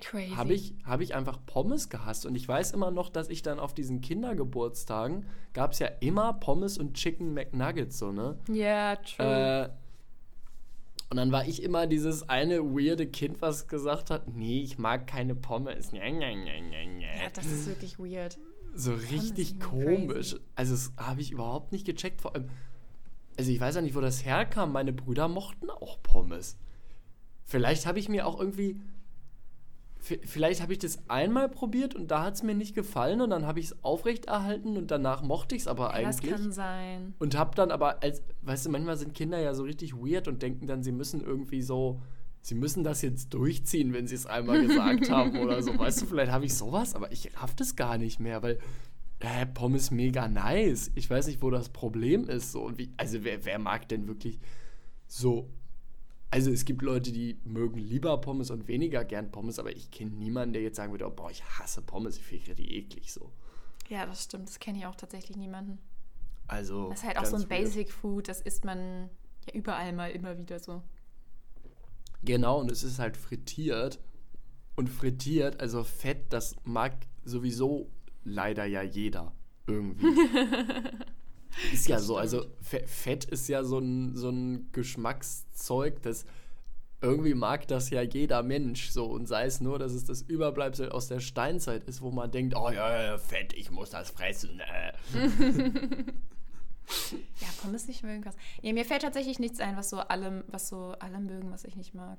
[0.00, 0.34] Crazy.
[0.34, 2.26] Habe ich, hab ich einfach Pommes gehasst.
[2.26, 6.32] Und ich weiß immer noch, dass ich dann auf diesen Kindergeburtstagen gab es ja immer
[6.34, 8.36] Pommes und Chicken McNuggets, so, ne?
[8.48, 9.68] Ja, true.
[9.68, 9.81] Äh,
[11.12, 15.06] und dann war ich immer dieses eine weirde Kind, was gesagt hat, nee, ich mag
[15.06, 15.92] keine Pommes.
[17.02, 18.38] Ja, das ist wirklich weird.
[18.74, 20.30] so richtig sind komisch.
[20.30, 20.42] crazy.
[20.54, 22.22] Also das habe ich überhaupt nicht gecheckt.
[22.22, 22.48] Vor allem,
[23.36, 24.72] also ich weiß ja nicht, wo das herkam.
[24.72, 26.56] Meine Brüder mochten auch Pommes.
[27.44, 28.80] Vielleicht habe ich mir auch irgendwie,
[30.02, 33.46] vielleicht habe ich das einmal probiert und da hat es mir nicht gefallen und dann
[33.46, 36.32] habe ich es aufrechterhalten und danach mochte ich es aber Ja, das eigentlich.
[36.32, 37.14] kann sein.
[37.20, 40.42] Und hab dann aber, als, weißt du, manchmal sind Kinder ja so richtig weird und
[40.42, 42.00] denken dann, sie müssen irgendwie so,
[42.40, 45.78] sie müssen das jetzt durchziehen, wenn sie es einmal gesagt haben oder so.
[45.78, 48.58] Weißt du, vielleicht habe ich sowas, aber ich raff das gar nicht mehr, weil
[49.20, 50.90] äh, Pommes mega nice.
[50.96, 52.50] Ich weiß nicht, wo das Problem ist.
[52.50, 52.62] So.
[52.62, 54.40] Und wie, also wer, wer mag denn wirklich
[55.06, 55.48] so.
[56.32, 60.12] Also es gibt Leute, die mögen lieber Pommes und weniger gern Pommes, aber ich kenne
[60.12, 63.30] niemanden, der jetzt sagen würde, oh, boah, ich hasse Pommes, ich finde die eklig so.
[63.90, 64.48] Ja, das stimmt.
[64.48, 65.78] Das kenne ich auch tatsächlich niemanden.
[66.48, 66.88] Also.
[66.88, 67.50] Das ist halt auch so ein weird.
[67.50, 68.28] Basic Food.
[68.28, 69.10] Das isst man
[69.46, 70.82] ja überall mal immer wieder so.
[72.22, 74.00] Genau, und es ist halt frittiert.
[74.74, 77.90] Und frittiert, also Fett, das mag sowieso
[78.24, 79.34] leider ja jeder
[79.66, 80.06] irgendwie.
[81.72, 86.24] ist ja so, also Fe- Fett ist ja so ein, so ein Geschmackszeug, das
[87.00, 89.06] irgendwie mag das ja jeder Mensch so.
[89.06, 92.54] Und sei es nur, dass es das Überbleibsel aus der Steinzeit ist, wo man denkt,
[92.56, 94.60] oh ja, ja, Fett, ich muss das fressen.
[94.60, 94.92] Äh.
[97.40, 98.22] Ja, Pommes nicht mögen.
[98.60, 101.76] Ja, mir fällt tatsächlich nichts ein, was so alle, was so alle mögen, was ich
[101.76, 102.18] nicht mag.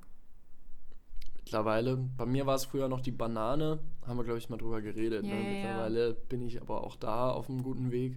[1.44, 4.82] Mittlerweile, bei mir war es früher noch die Banane, haben wir, glaube ich, mal drüber
[4.82, 5.26] geredet.
[5.26, 5.42] Ja, ne?
[5.44, 8.16] Mittlerweile bin ich aber auch da auf einem guten Weg.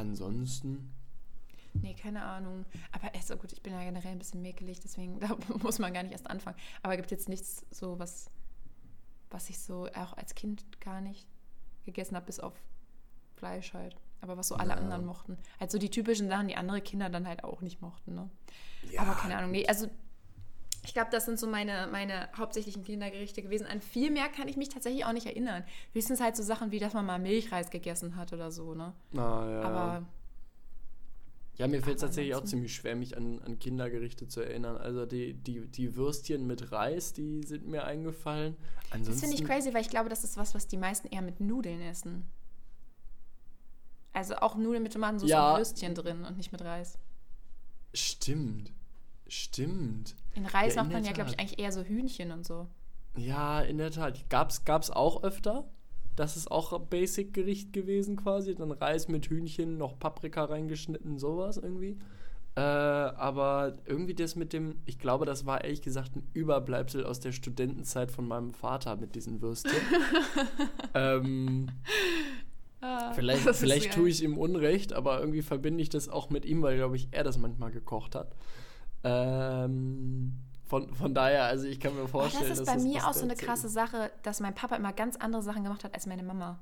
[0.00, 0.92] Ansonsten,
[1.72, 2.64] Nee, keine Ahnung.
[2.90, 5.94] Aber ist so gut, ich bin ja generell ein bisschen mäkelig, deswegen da muss man
[5.94, 6.56] gar nicht erst anfangen.
[6.82, 8.28] Aber gibt jetzt nichts so, was,
[9.30, 11.28] was ich so auch als Kind gar nicht
[11.84, 12.54] gegessen habe, bis auf
[13.36, 13.96] Fleisch halt.
[14.20, 14.76] aber was so alle Ja.
[14.76, 15.38] anderen mochten.
[15.60, 18.28] Halt so die typischen Sachen, die andere Kinder dann halt auch nicht mochten, ne?
[18.90, 19.88] Ja, aber keine Ahnung, nee, also
[20.84, 23.66] ich glaube, das sind so meine, meine hauptsächlichen Kindergerichte gewesen.
[23.66, 25.64] An viel mehr kann ich mich tatsächlich auch nicht erinnern.
[25.92, 28.92] Höchstens halt so Sachen wie, dass man mal Milchreis gegessen hat oder so, ne?
[29.14, 29.16] Ah,
[29.50, 29.60] ja.
[29.62, 30.06] Aber
[31.58, 34.78] Ja, mir fällt es tatsächlich auch ziemlich schwer, mich an, an Kindergerichte zu erinnern.
[34.78, 38.56] Also die, die, die Würstchen mit Reis, die sind mir eingefallen.
[38.84, 41.22] das Ansonsten, finde ich crazy, weil ich glaube, das ist was, was die meisten eher
[41.22, 42.24] mit Nudeln essen.
[44.12, 45.52] Also auch Nudeln mit Tomatensauce Ja.
[45.52, 46.98] und Würstchen drin und nicht mit Reis.
[47.92, 48.72] Stimmt.
[49.30, 50.16] Stimmt.
[50.34, 52.44] In Reis Ja, in macht man der ja, glaube ich, eigentlich eher so Hühnchen und
[52.44, 52.66] so.
[53.16, 54.28] Ja, in der Tat.
[54.28, 55.68] Gab's, gab's auch öfter.
[56.16, 58.54] Das ist auch ein Basic-Gericht gewesen quasi.
[58.54, 61.96] Dann Reis mit Hühnchen, noch Paprika reingeschnitten, sowas irgendwie.
[62.56, 67.20] Äh, aber irgendwie das mit dem, ich glaube, das war ehrlich gesagt ein Überbleibsel aus
[67.20, 69.80] der Studentenzeit von meinem Vater mit diesen Würstchen.
[70.94, 71.68] ähm,
[73.14, 73.94] vielleicht ist vielleicht geil.
[73.94, 77.08] tue ich ihm Unrecht, aber irgendwie verbinde ich das auch mit ihm, weil, glaube ich,
[77.12, 78.34] er das manchmal gekocht hat.
[79.04, 80.34] Ähm,
[80.64, 83.24] von, von daher, also ich kann mir Oh, vorstellen, das ist bei mir auch so
[83.24, 86.58] eine krasse Sache, dass mein Papa immer ganz andere Sachen gemacht hat als meine Mama.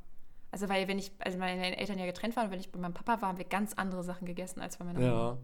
[0.51, 2.95] Also weil wenn ich, also meine Eltern ja getrennt waren, und wenn ich bei meinem
[2.95, 5.39] Papa war, haben wir ganz andere Sachen gegessen als bei meiner Mama.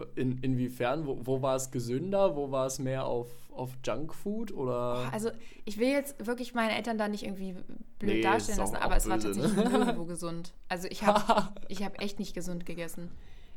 [0.00, 0.06] Ja.
[0.14, 1.06] In, inwiefern?
[1.06, 2.36] Wo, wo war es gesünder?
[2.36, 4.52] Wo war es mehr auf, auf Junkfood?
[4.52, 5.08] Oder?
[5.12, 5.30] Also
[5.64, 7.52] ich will jetzt wirklich meine Eltern da nicht irgendwie
[7.98, 9.22] blöd Nee, darstellen lassen, aber es war ne?
[9.24, 10.52] tatsächlich nirgendwo gesund.
[10.68, 13.10] Also ich habe ich hab echt nicht gesund gegessen.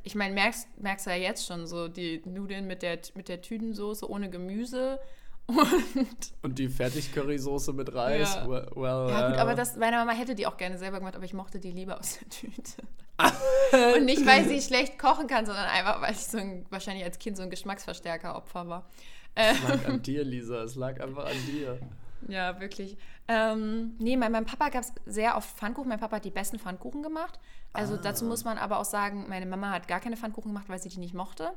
[0.04, 3.42] Ich meine, merkst, merkst du ja jetzt schon so, die Nudeln mit der, mit der
[3.42, 5.00] Tütensoße ohne Gemüse
[5.48, 8.36] und Und die Fertig-Currysoße mit Reis?
[8.36, 8.48] Ja.
[8.48, 11.16] Well, well, Ja, gut, äh, aber das, meine Mama hätte die auch gerne selber gemacht,
[11.16, 12.82] aber ich mochte die lieber aus der Tüte.
[13.96, 17.20] Und nicht, weil sie schlecht kochen kann, sondern einfach, weil ich so ein, wahrscheinlich als
[17.20, 18.90] Kind so ein Geschmacksverstärker-Opfer war.
[19.36, 20.64] Äh, Es lag an dir, Lisa.
[20.64, 21.80] Es lag einfach an dir.
[22.28, 22.98] Ja, wirklich.
[23.28, 25.90] Ähm, nee, bei meinem Papa gab es sehr oft Pfannkuchen.
[25.90, 27.40] Mein Papa hat die besten Pfannkuchen gemacht.
[27.74, 30.82] Also dazu muss man aber auch sagen, meine Mama hat gar keine Pfannkuchen gemacht, weil
[30.82, 31.54] sie die nicht mochte.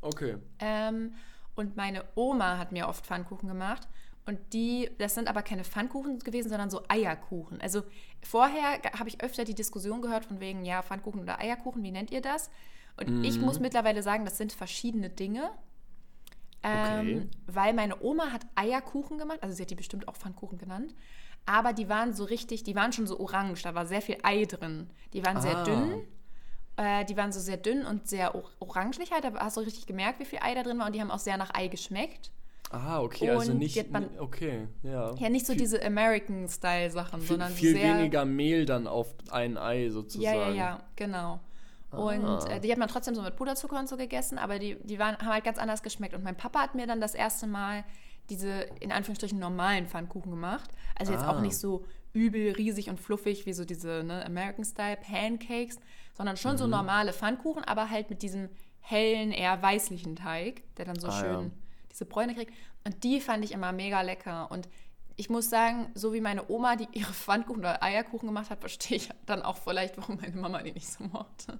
[0.00, 0.36] Okay.
[0.60, 1.14] Ähm,
[1.56, 3.88] und meine Oma hat mir oft Pfannkuchen gemacht.
[4.26, 7.60] Und die, das sind aber keine Pfannkuchen gewesen, sondern so Eierkuchen.
[7.60, 7.82] Also
[8.22, 12.10] vorher habe ich öfter die Diskussion gehört von wegen, ja, Pfannkuchen oder Eierkuchen, wie nennt
[12.10, 12.50] ihr das?
[13.00, 15.50] Und ich muss mittlerweile sagen, das sind verschiedene Dinge.
[16.62, 17.28] Ähm, Okay.
[17.46, 20.94] Weil meine Oma hat Eierkuchen gemacht, also sie hat die bestimmt auch Pfannkuchen genannt.
[21.46, 24.44] Aber die waren so richtig, die waren schon so orange, da war sehr viel Ei
[24.44, 24.90] drin.
[25.12, 25.64] Die waren sehr Ah.
[25.64, 26.02] dünn.
[26.76, 29.24] Äh, die waren so sehr dünn und sehr or halt.
[29.24, 30.86] Da hast du richtig gemerkt, wie viel Ei da drin war.
[30.86, 32.30] Und die haben auch sehr nach Ei geschmeckt.
[32.70, 33.74] Ah, okay, also Und nicht.
[33.76, 35.14] die hat man- okay, ja.
[35.14, 37.96] Ja, nicht so viel, diese American-Style-Sachen, sondern viel sehr.
[37.98, 40.24] weniger Mehl dann auf ein Ei sozusagen.
[40.38, 41.40] Ja, ja, ja, genau.
[41.90, 42.46] Und Ah.
[42.50, 45.16] äh, die hat man trotzdem so mit Puderzucker und so gegessen, aber die, die waren,
[45.18, 46.14] haben halt ganz anders geschmeckt.
[46.14, 47.84] Und mein Papa hat mir dann das erste Mal
[48.28, 50.70] diese, in Anführungsstrichen, normalen Pfannkuchen gemacht.
[50.98, 51.40] Also jetzt auch Ah.
[51.40, 55.78] nicht so übel, riesig und fluffig wie so diese ne, American-Style-Pancakes,
[56.14, 56.70] sondern schon so Mhm.
[56.72, 58.48] normale Pfannkuchen, aber halt mit diesem
[58.80, 61.50] hellen, eher weißlichen Teig, der dann so Ah, schön ja.
[61.90, 62.52] diese Bräune kriegt.
[62.84, 64.50] Und die fand ich immer mega lecker.
[64.50, 64.68] Und
[65.16, 68.96] ich muss sagen, so wie meine Oma die ihre Pfannkuchen oder Eierkuchen gemacht hat, verstehe
[68.98, 71.58] ich dann auch vielleicht, warum meine Mama die nicht so mochte.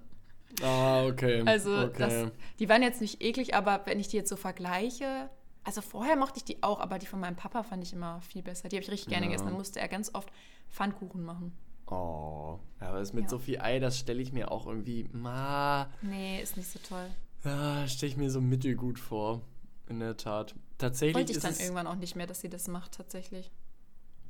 [0.63, 1.43] Ah, okay.
[1.45, 1.93] Also okay.
[1.97, 5.29] das, die waren jetzt nicht eklig, aber wenn ich die jetzt so vergleiche,
[5.63, 8.41] also vorher mochte ich die auch, aber die von meinem Papa fand ich immer viel
[8.41, 8.69] besser.
[8.69, 9.31] Die habe ich richtig gerne Ja.
[9.31, 9.45] gegessen.
[9.47, 10.29] Dann musste er ganz oft
[10.69, 11.53] Pfannkuchen machen.
[11.87, 13.29] Oh, aber das mit Ja.
[13.29, 17.07] so viel Ei, das stelle ich mir auch irgendwie, ma, Nee, ist nicht so toll.
[17.43, 19.41] ja, stelle ich mir so mittelgut vor.
[19.87, 20.53] In der Tat.
[20.77, 23.51] Tatsächlich Wollte ich dann irgendwann auch nicht mehr, dass sie das macht, tatsächlich.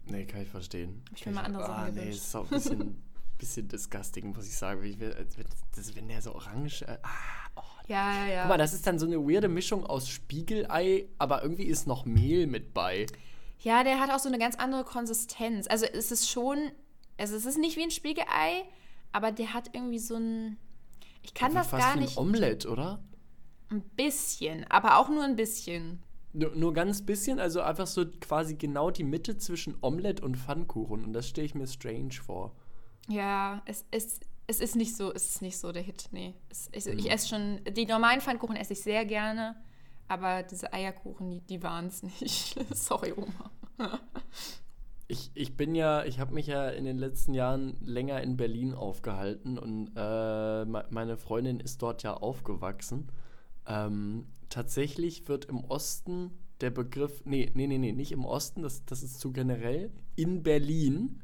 [0.05, 1.01] Nee, kann ich verstehen.
[1.09, 2.17] Hab ich mir mal andere Sachen ah, nee, gewünscht.
[2.17, 3.03] ist auch ein bisschen,
[3.39, 4.83] bisschen disgusting, muss ich sagen.
[4.83, 5.15] Wie, wenn-
[5.75, 7.09] das, wenn der so orange, äh, ah,
[7.55, 7.61] oh.
[7.87, 8.41] Ja, ja, ja.
[8.43, 12.05] Guck mal, das ist dann so eine weirde Mischung aus Spiegelei, aber irgendwie ist noch
[12.05, 13.07] Mehl mit bei.
[13.61, 15.65] Ja, der hat auch so eine ganz andere Konsistenz.
[15.67, 16.71] Also es ist schon,
[17.17, 18.63] also es ist nicht wie ein Spiegelei,
[19.11, 20.57] aber der hat irgendwie so ein.
[21.23, 22.17] Ich kann das Fast gar wie ein nicht.
[22.17, 23.03] Omelette, oder?
[23.71, 26.01] Ein bisschen, aber auch nur ein bisschen.
[26.31, 31.03] Nur, nur ganz bisschen, also einfach so quasi genau die Mitte zwischen Omelette und Pfannkuchen.
[31.03, 32.55] Und das stelle ich mir strange vor.
[33.09, 36.35] Ja, es ist, es ist nicht so, es ist nicht so der Hit, nee.
[36.49, 36.99] Es, ich, Mhm.
[36.99, 39.55] ich esse schon, die normalen Pfannkuchen esse ich sehr gerne,
[40.07, 42.55] aber diese Eierkuchen, die, die waren es nicht.
[42.75, 43.51] Sorry, Oma.
[45.07, 48.75] Ich, ich bin ja, ich habe mich ja in den letzten Jahren länger in Berlin
[48.75, 53.07] aufgehalten und äh, me- meine Freundin ist dort ja aufgewachsen.
[53.65, 58.85] Ähm, tatsächlich wird im Osten der Begriff, nee, nee, nee, nee, nicht im Osten, das,
[58.85, 59.91] das ist zu generell.
[60.15, 61.21] In Berlin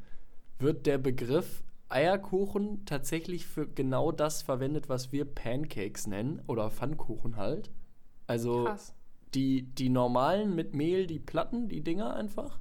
[0.58, 7.38] wird der Begriff Eierkuchen tatsächlich für genau das verwendet, was wir Pancakes nennen oder Pfannkuchen
[7.38, 7.70] halt.
[8.28, 8.94] Also Krass.
[9.34, 12.58] die, die normalen mit Mehl, die Platten, die Dinger einfach.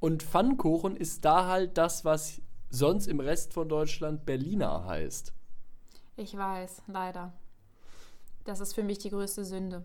[0.00, 5.32] Und Pfannkuchen ist da halt das, was sonst im Rest von Deutschland Berliner heißt.
[6.16, 7.32] Ich weiß, leider.
[8.44, 9.84] Das ist für mich die größte Sünde.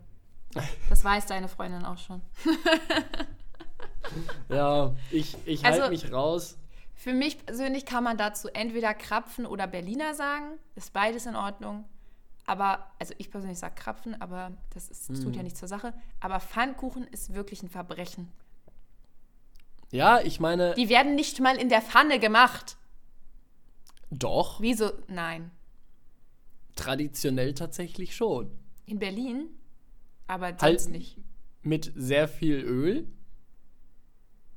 [0.89, 2.21] Das weiß deine Freundin auch schon.
[4.49, 6.57] Ja, ich, ich Also- halte mich raus.
[7.03, 10.57] Für mich persönlich kann man dazu entweder Krapfen oder Berliner sagen.
[10.75, 11.83] Ist beides in Ordnung.
[12.45, 15.93] Aber, also ich persönlich sage Krapfen, aber das ist, das tut ja nichts zur Sache.
[16.21, 18.31] Aber Pfannkuchen ist wirklich ein Verbrechen.
[19.91, 22.77] Ja, ich meine, Die werden nicht mal in der Pfanne gemacht.
[24.09, 24.93] doch, Wieso?
[25.09, 25.51] Nein.
[26.77, 28.49] traditionell tatsächlich schon.
[28.85, 29.49] In Berlin?
[30.27, 31.17] Aber sonst Halt nicht.
[31.63, 33.11] mit sehr viel Öl,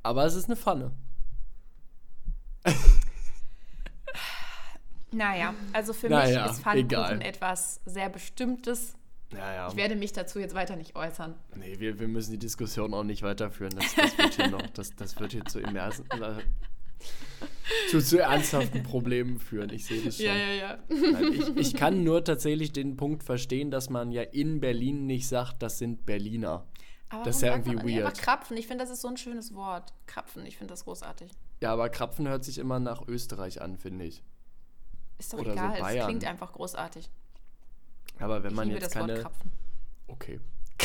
[0.05, 0.93] aber es ist eine Pfanne.
[5.13, 8.95] Naja, also für Naja, mich ist Pfannkuchen etwas sehr Bestimmtes.
[9.33, 9.69] Ja, ja.
[9.69, 11.35] Ich werde mich dazu jetzt weiter nicht äußern.
[11.57, 13.75] Nee, wir, wir müssen die Diskussion auch nicht weiterführen.
[13.77, 16.43] Das, das wird hier noch, das, das wird hier zu immersen, äh,
[17.91, 19.71] zu, zu ernsthaften Problemen führen.
[19.71, 20.27] Ich sehe das schon.
[20.27, 20.79] ja.
[20.89, 25.29] Nein, ich, ich kann nur tatsächlich den Punkt verstehen, dass man ja in Berlin nicht
[25.29, 26.67] sagt, das sind Berliner.
[27.09, 28.07] Aber Das ist ja irgendwie man weird.
[28.07, 28.57] einfach Krapfen.
[28.57, 29.93] Ich finde, das ist so ein schönes Wort.
[30.07, 31.31] Krapfen, ich finde das großartig.
[31.61, 34.23] Ja, aber Krapfen hört sich immer nach Österreich an, finde ich.
[35.19, 36.07] Ist doch Oder so egal, es Bayern.
[36.09, 37.11] klingt einfach großartig.
[38.19, 39.23] Aber wenn Ich man liebe jetzt das Wort keine.
[39.23, 39.53] Krapfen.
[40.09, 40.41] Okay.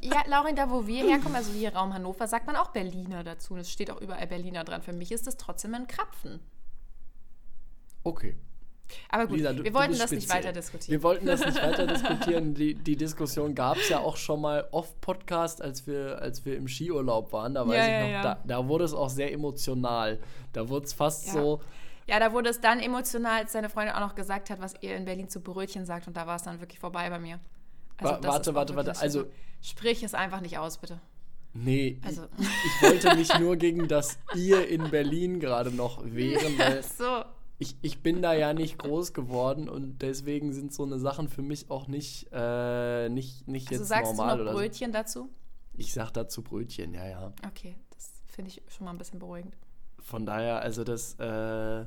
[0.00, 3.54] Ja, Laurin, da wo wir herkommen, also hier Raum Hannover, sagt man auch Berliner dazu.
[3.54, 4.82] Und es steht auch überall Berliner dran.
[4.82, 6.40] Für mich ist das trotzdem ein Krapfen.
[8.04, 8.36] Okay.
[9.08, 10.44] Aber gut, Lisa, du- wir wollten das nicht speziell.
[10.44, 10.90] weiter diskutieren.
[10.92, 12.54] Wir wollten das nicht weiter diskutieren.
[12.54, 16.68] Die, die Diskussion gab es ja auch schon mal off-Podcast, als wir, als wir im
[16.68, 17.54] Skiurlaub waren.
[17.54, 18.22] Da weiß Ja, ich ja, noch, ja.
[18.22, 20.18] Da, da wurde es auch sehr emotional.
[20.52, 21.60] Da wurde es fast so.
[22.08, 24.96] Ja, da wurde es dann emotional, als seine Freundin auch noch gesagt hat, was ihr
[24.96, 26.08] in Berlin zu Brötchen sagt.
[26.08, 27.38] Und da war es dann wirklich vorbei bei mir.
[27.98, 29.26] Das warte, warte, warte, also- so.
[29.60, 30.98] Sprich es einfach nicht aus, bitte.
[31.54, 36.58] Nee, Also- ich, ich wollte mich nur gegen das ihr in Berlin gerade noch wehren,
[36.58, 37.22] weil so.
[37.62, 41.42] Ich, ich bin da ja nicht groß geworden und deswegen sind so eine Sachen für
[41.42, 44.58] mich auch nicht, äh, nicht, nicht Also jetzt sagst normal du noch oder so.
[44.58, 45.28] Brötchen dazu?
[45.74, 47.32] Ich sag dazu Brötchen, ja, ja.
[47.46, 49.56] Okay, das finde ich schon mal ein bisschen beruhigend.
[50.00, 51.86] Von daher, also das, äh,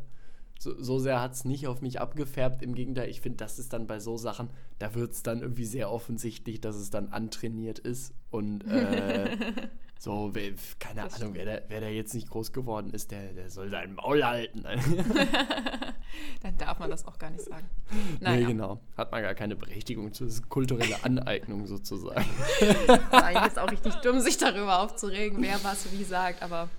[0.58, 2.64] so, so sehr hat es nicht auf mich abgefärbt.
[2.64, 5.66] Im Gegenteil, ich finde, das ist dann bei so Sachen, da wird es dann irgendwie
[5.66, 8.14] sehr offensichtlich, dass es dann antrainiert ist.
[8.32, 9.38] Und äh,
[10.00, 13.34] so, wer, keine Das Ahnung, wer da, wer da jetzt nicht groß geworden ist, der,
[13.34, 14.64] der soll sein Maul halten.
[16.44, 17.68] Dann darf man das auch gar nicht sagen.
[17.92, 18.80] Nee, Naja, genau.
[18.98, 20.26] Hat man gar keine Berechtigung zu.
[20.26, 22.26] Das ist kulturelle Aneignung sozusagen.
[23.12, 26.70] war jetzt auch richtig dumm, sich darüber aufzuregen, wer was wie sagt, aber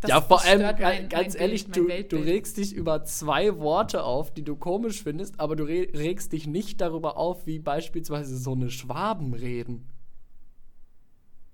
[0.00, 3.04] das, ja, vor allem, ga- mein- ganz mein ehrlich, Bild, du, du regst dich über
[3.04, 7.46] zwei Worte auf, die du komisch findest, aber du re regst dich nicht darüber auf,
[7.46, 9.88] wie beispielsweise so eine Schwaben reden.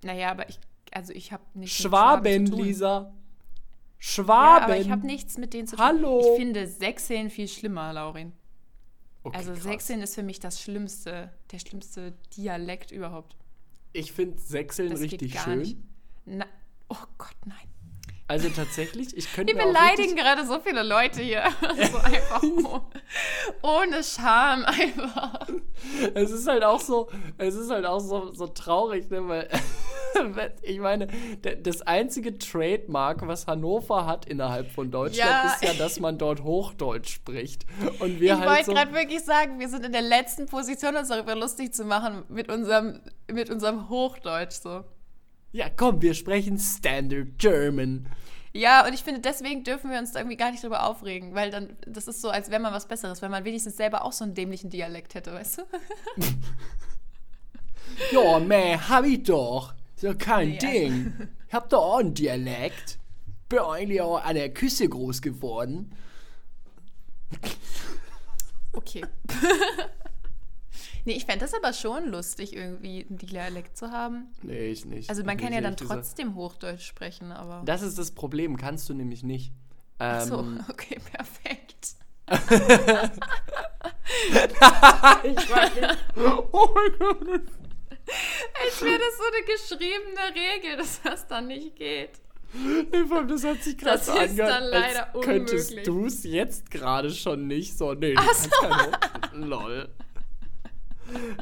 [0.02, 0.58] Naja, aber ich,
[0.90, 2.64] also ich habe nicht Schwaben, mit Schwaben zu tun.
[2.64, 3.00] Lisa.
[3.00, 3.12] Ja,
[3.98, 4.64] Schwaben.
[4.64, 5.84] aber ich habe nichts mit denen zu tun.
[5.84, 6.20] Hallo.
[6.20, 8.32] Ich finde Sächseln viel schlimmer, Laurin.
[9.22, 9.62] Okay, also krass.
[9.62, 13.36] Sächseln ist für mich das schlimmste, der schlimmste Dialekt überhaupt.
[13.92, 15.86] Ich finde Sächseln Das geht richtig gar schön.
[16.24, 16.46] Na,
[16.88, 17.56] oh Gott, nein.
[18.28, 21.42] Also tatsächlich, ich könnte auch beleidigen gerade so viele Leute hier.
[21.90, 22.80] so einfach oh,
[23.60, 25.48] ohne Scham einfach.
[26.14, 29.48] Es ist halt auch so, es ist halt auch so, so traurig, ne, weil
[30.62, 31.08] ich meine,
[31.62, 35.50] das einzige Trademark, was Hannover hat innerhalb von Deutschland, Ja.
[35.52, 37.66] ist ja, dass man dort Hochdeutsch spricht.
[38.00, 40.96] Und wir Ich halt wollte so, gerade wirklich sagen, wir sind in der letzten Position,
[40.96, 44.84] uns darüber lustig zu machen mit unserem, mit unserem Hochdeutsch so.
[45.52, 48.08] ja komm, wir sprechen Standard German.
[48.52, 51.52] Ja, und ich finde, deswegen dürfen wir uns da irgendwie gar nicht drüber aufregen, weil
[51.52, 54.24] dann, das ist so, als wäre man was Besseres, wenn man wenigstens selber auch so
[54.24, 55.62] einen dämlichen Dialekt hätte, weißt du?
[58.12, 59.74] Ja, meh, hab ich doch.
[60.00, 60.58] Ja kein Ja.
[60.58, 61.28] Ding.
[61.48, 62.98] Ich hab doch auch einen Dialekt.
[63.48, 65.92] Bin eigentlich auch an der Küste groß geworden.
[68.72, 69.04] Okay.
[71.04, 74.28] nee, ich fände das aber schon lustig, irgendwie einen Dialekt zu haben.
[74.42, 75.10] Nee, ich nicht.
[75.10, 76.00] Also man Ich kann ja dann gesagt.
[76.04, 77.62] trotzdem Hochdeutsch sprechen, aber.
[77.64, 79.52] Das ist das Problem, kannst du nämlich nicht.
[79.98, 80.38] Ähm, so,
[80.70, 81.96] okay, perfekt.
[85.24, 85.98] ich weiß nicht.
[86.52, 87.42] Oh mein Gott.
[88.64, 92.10] Als wäre das so eine geschriebene Regel, dass das dann nicht geht.
[92.52, 95.70] Nee, vor allem, Das hat sich gerade Das so ist angehört, dann leider als könntest
[95.70, 95.84] unmöglich.
[95.94, 97.78] du es jetzt gerade schon nicht.
[97.78, 98.98] So, nee, du kannst kein Hoch-
[99.34, 99.88] Lol.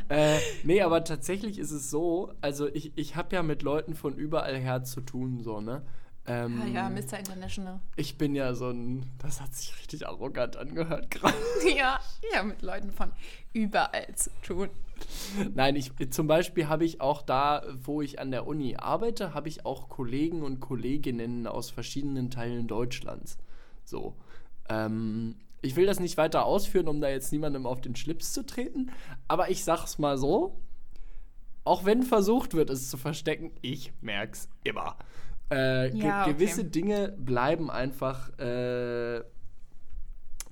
[0.09, 4.15] äh, nee, aber tatsächlich ist es so, also ich, ich habe ja mit Leuten von
[4.17, 5.83] überall her zu tun, so, ne?
[6.29, 7.19] Ähm, Ah ja, Mr.
[7.19, 7.81] International.
[7.97, 11.35] Ich bin ja so ein, das hat sich richtig arrogant angehört gerade.
[11.77, 11.99] ja,
[12.33, 13.11] ja, mit Leuten von
[13.53, 14.69] überall zu tun.
[15.55, 19.49] Nein, ich, zum Beispiel habe ich auch da, wo ich an der Uni arbeite, habe
[19.49, 23.39] ich auch Kollegen und Kolleginnen aus verschiedenen Teilen Deutschlands.
[23.85, 24.17] So.
[24.69, 28.45] Ähm, ich will das nicht weiter ausführen, um da jetzt niemandem auf den Schlips zu
[28.45, 28.91] treten,
[29.27, 30.61] aber ich sag's mal so.
[31.65, 34.97] Auch wenn versucht wird, es zu verstecken, ich merk's immer.
[35.51, 36.33] Äh, ge Ja, okay.
[36.33, 39.23] Gewisse Dinge bleiben einfach äh,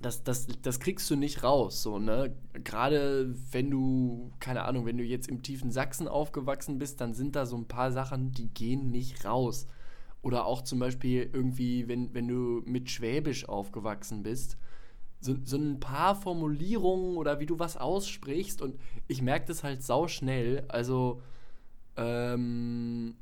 [0.01, 2.35] das, das, das kriegst du nicht raus, so, ne?
[2.53, 7.35] Gerade wenn du, keine Ahnung, wenn du jetzt im tiefen Sachsen aufgewachsen bist, dann sind
[7.35, 9.67] da so ein paar Sachen, die gehen nicht raus.
[10.23, 14.59] Oder auch zum Beispiel irgendwie, wenn, wenn du mit Schwäbisch aufgewachsen bist,
[15.21, 18.79] so, so ein paar Formulierungen oder wie du was aussprichst und
[19.09, 20.65] ich merke das halt sau schnell.
[20.69, 21.23] Also,
[21.97, 23.17] ähm,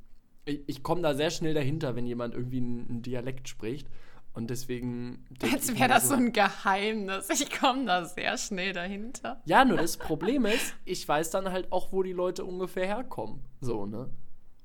[0.44, 3.88] ich, ich komme da sehr schnell dahinter, wenn jemand irgendwie einen, Dialekt spricht.
[4.32, 5.24] Und deswegen.
[5.42, 7.30] ich wäre das so ein Geheimnis.
[7.30, 9.40] Ich komme da sehr schnell dahinter.
[9.44, 13.40] Ja, nur das Problem ist, ich weiß dann halt auch, wo die Leute ungefähr herkommen.
[13.60, 14.10] So, ne?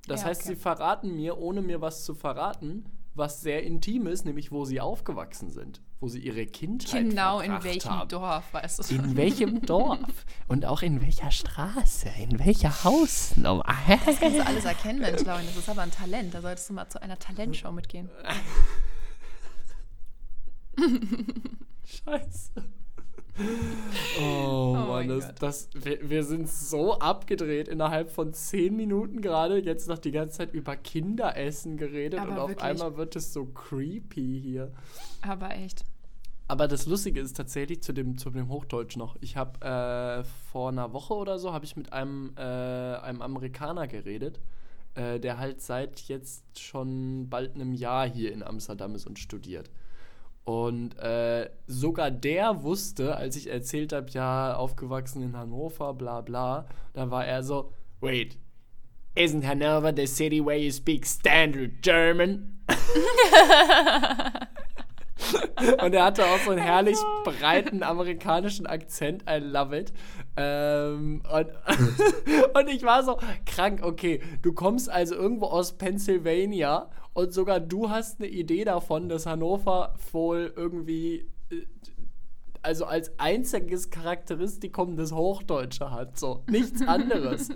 [0.08, 0.54] Das Ja, heißt, okay.
[0.54, 4.80] sie verraten mir, ohne mir was zu verraten, was sehr intim ist, nämlich wo sie
[4.80, 8.08] aufgewachsen sind, wo sie ihre Kindheit Genau in welchem haben.
[8.08, 8.94] Dorf, weißt du?
[8.94, 13.64] In welchem Dorf und auch in welcher Straße, in welcher Hausnummer.
[14.06, 15.46] Das kannst du alles erkennen, Mensch, Laurin.
[15.46, 16.34] Das ist aber ein Talent.
[16.34, 18.08] Da solltest du mal zu einer Talentshow mitgehen.
[21.84, 22.52] Scheiße.
[24.20, 29.58] Oh, Mann, mein das, das, wir, wir sind so abgedreht innerhalb von zehn Minuten gerade.
[29.58, 32.64] Jetzt noch die ganze Zeit über Kinderessen geredet Aber und auf wirklich.
[32.64, 34.72] einmal wird es so creepy hier.
[35.22, 35.84] Aber echt.
[36.48, 39.16] Aber das Lustige ist tatsächlich zu dem, zu dem Hochdeutsch noch.
[39.20, 43.86] Ich habe äh, vor einer Woche oder so habe ich mit einem, äh, einem Amerikaner
[43.86, 44.40] geredet,
[44.94, 49.70] äh, der halt seit jetzt schon bald einem Jahr hier in Amsterdam ist und studiert.
[50.44, 56.66] Und äh, sogar der wusste, als ich erzählt habe, ja, aufgewachsen in Hannover, bla bla,
[56.92, 58.38] da war er so, wait,
[59.14, 62.58] isn't Hanover the city where you speak standard German?
[65.82, 69.24] Und er hatte auch so einen herrlich breiten amerikanischen Akzent.
[69.28, 69.92] I love it.
[70.36, 71.46] Ähm, und,
[72.54, 77.90] und ich war so krank, okay, du kommst also irgendwo aus Pennsylvania und sogar du
[77.90, 81.66] hast eine Idee davon, dass Hannover wohl irgendwie, äh,
[82.62, 86.18] also als einziges Charakteristikum das Hochdeutsche hat.
[86.18, 87.48] So, nichts anderes.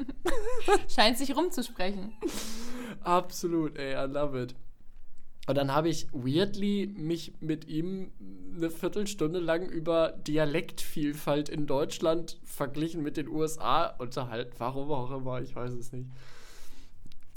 [0.88, 2.12] Scheint sich rumzusprechen.
[3.00, 4.54] Absolut, ey, I love it.
[5.46, 8.12] Und dann habe ich weirdly mich mit ihm
[8.56, 14.54] eine Viertelstunde lang über Dialektvielfalt in Deutschland verglichen mit den USA unterhalten.
[14.56, 16.08] Warum auch immer, ich weiß es nicht.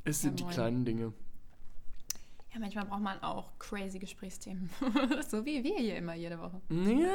[0.06, 1.12] Es sind Ja, die kleinen Dinge.
[2.58, 4.68] Ja, manchmal braucht man auch crazy Gesprächsthemen.
[5.30, 6.60] so wie wir hier immer jede Woche.
[6.72, 7.06] Ja.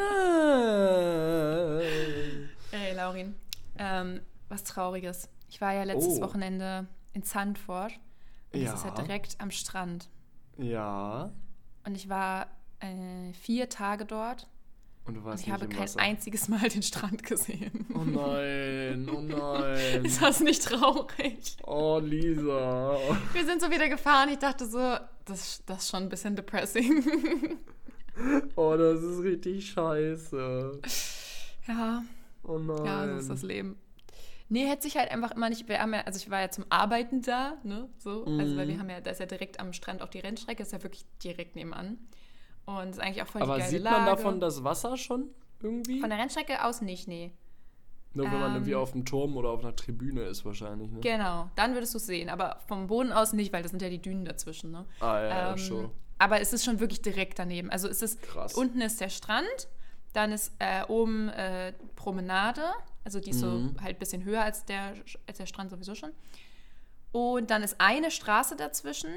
[2.70, 3.34] Ey, Laurin,
[3.76, 5.28] ähm, was Trauriges.
[5.48, 6.22] Ich war ja letztes Oh.
[6.22, 7.92] Wochenende in Zandvoort.
[8.52, 9.04] Und das ist halt Ja.
[9.04, 10.08] direkt am Strand.
[10.58, 11.32] Ja.
[11.84, 12.46] Und ich war
[12.78, 14.46] äh, vier Tage dort
[15.06, 15.98] Und du und warst ich nicht habe kein Wasser.
[16.00, 17.86] einziges Mal den Strand gesehen.
[17.94, 20.04] Oh nein, oh nein.
[20.04, 21.56] Ist das nicht traurig?
[21.64, 22.96] Oh, Lisa.
[23.32, 24.28] Wir sind so wieder gefahren.
[24.28, 24.78] Ich dachte so,
[25.24, 27.58] das, das ist schon ein bisschen depressing.
[28.56, 30.80] Oh, das ist richtig scheiße.
[31.66, 32.02] ja,
[32.42, 32.84] Oh nein.
[32.84, 33.78] ja, so ist das Leben.
[34.50, 35.66] Nee, hätte sich halt einfach immer nicht.
[35.66, 37.88] Wir haben ja, also ich war ja zum Arbeiten da, ne?
[37.96, 38.24] So.
[38.26, 38.80] Also weil wir Mhm.
[38.80, 41.56] haben ja, da ist ja direkt am Strand auch die Rennstrecke, ist ja wirklich direkt
[41.56, 41.96] nebenan.
[42.66, 43.96] Und ist eigentlich auch voll die Aber geile sieht Lage.
[43.96, 45.30] man davon das Wasser schon
[45.62, 45.98] irgendwie?
[46.00, 47.32] Von der Rennstrecke aus nicht, nee.
[48.14, 51.00] Nur wenn man ähm, irgendwie auf dem Turm oder auf einer Tribüne ist wahrscheinlich, ne?
[51.00, 52.28] Genau, dann würdest du es sehen.
[52.28, 54.84] Aber vom Boden aus nicht, weil das sind ja die Dünen dazwischen, ne?
[55.00, 55.90] Ah ja, ja Ähm, schon.
[56.18, 57.70] Aber es ist schon wirklich direkt daneben.
[57.70, 58.54] Also es ist Krass.
[58.54, 59.68] unten ist der Strand,
[60.12, 62.62] dann ist äh, oben äh, Promenade,
[63.04, 63.74] also die ist Mhm.
[63.76, 64.94] so halt ein bisschen höher als der,
[65.26, 66.10] als der Strand sowieso schon.
[67.12, 69.10] Und dann ist eine Straße dazwischen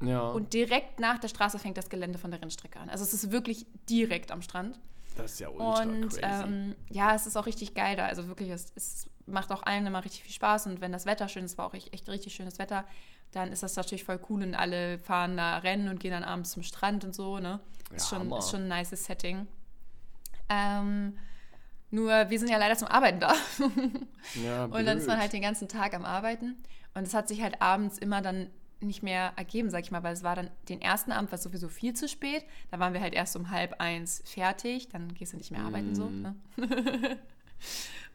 [0.00, 2.88] Ja, und direkt nach der Straße fängt das Gelände von der Rennstrecke an.
[2.90, 4.80] Also es ist wirklich direkt am Strand.
[5.16, 8.06] Das ist ja ultra Und ähm, ja, es ist auch richtig geil da.
[8.06, 10.66] Also wirklich, es, es macht auch allen immer richtig viel Spaß.
[10.66, 12.84] Und wenn das Wetter schön ist, war auch echt, richtig schönes Wetter,
[13.32, 16.50] dann ist das natürlich voll cool und alle fahren da Rennen und gehen dann abends
[16.50, 17.60] zum Strand und so, ne?
[17.94, 18.38] Ist, Ja, schon, Hammer.
[18.38, 19.46] ist schon ein nices Setting.
[20.48, 21.16] Ähm,
[21.90, 23.34] nur wir sind ja leider zum Arbeiten da.
[24.44, 26.56] ja, Und dann ist man halt den ganzen Tag am Arbeiten.
[26.94, 28.50] Und es hat sich halt abends immer dann
[28.80, 31.42] nicht mehr ergeben, sag ich mal, weil es war dann den ersten Abend war es
[31.42, 32.44] sowieso viel zu spät.
[32.70, 34.88] Da waren wir halt erst um halb eins fertig.
[34.88, 36.04] Dann gehst du nicht mehr arbeiten so.
[36.06, 36.22] Mm.
[36.22, 36.36] Ne?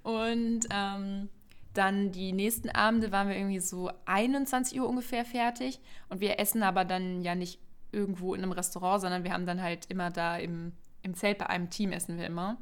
[0.03, 1.29] Und ähm,
[1.73, 5.79] dann die nächsten Abende waren wir irgendwie so 21 Uhr ungefähr fertig.
[6.09, 7.59] Und wir essen aber dann ja nicht
[7.91, 11.47] irgendwo in einem Restaurant, sondern wir haben dann halt immer da im, im Zelt bei
[11.47, 12.57] einem Team essen wir immer.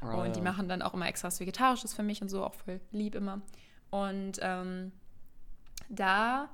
[0.00, 2.54] Ah, und die machen dann auch immer extra was Vegetarisches für mich und so, auch
[2.54, 3.40] voll lieb immer.
[3.90, 4.92] Und ähm,
[5.88, 6.48] da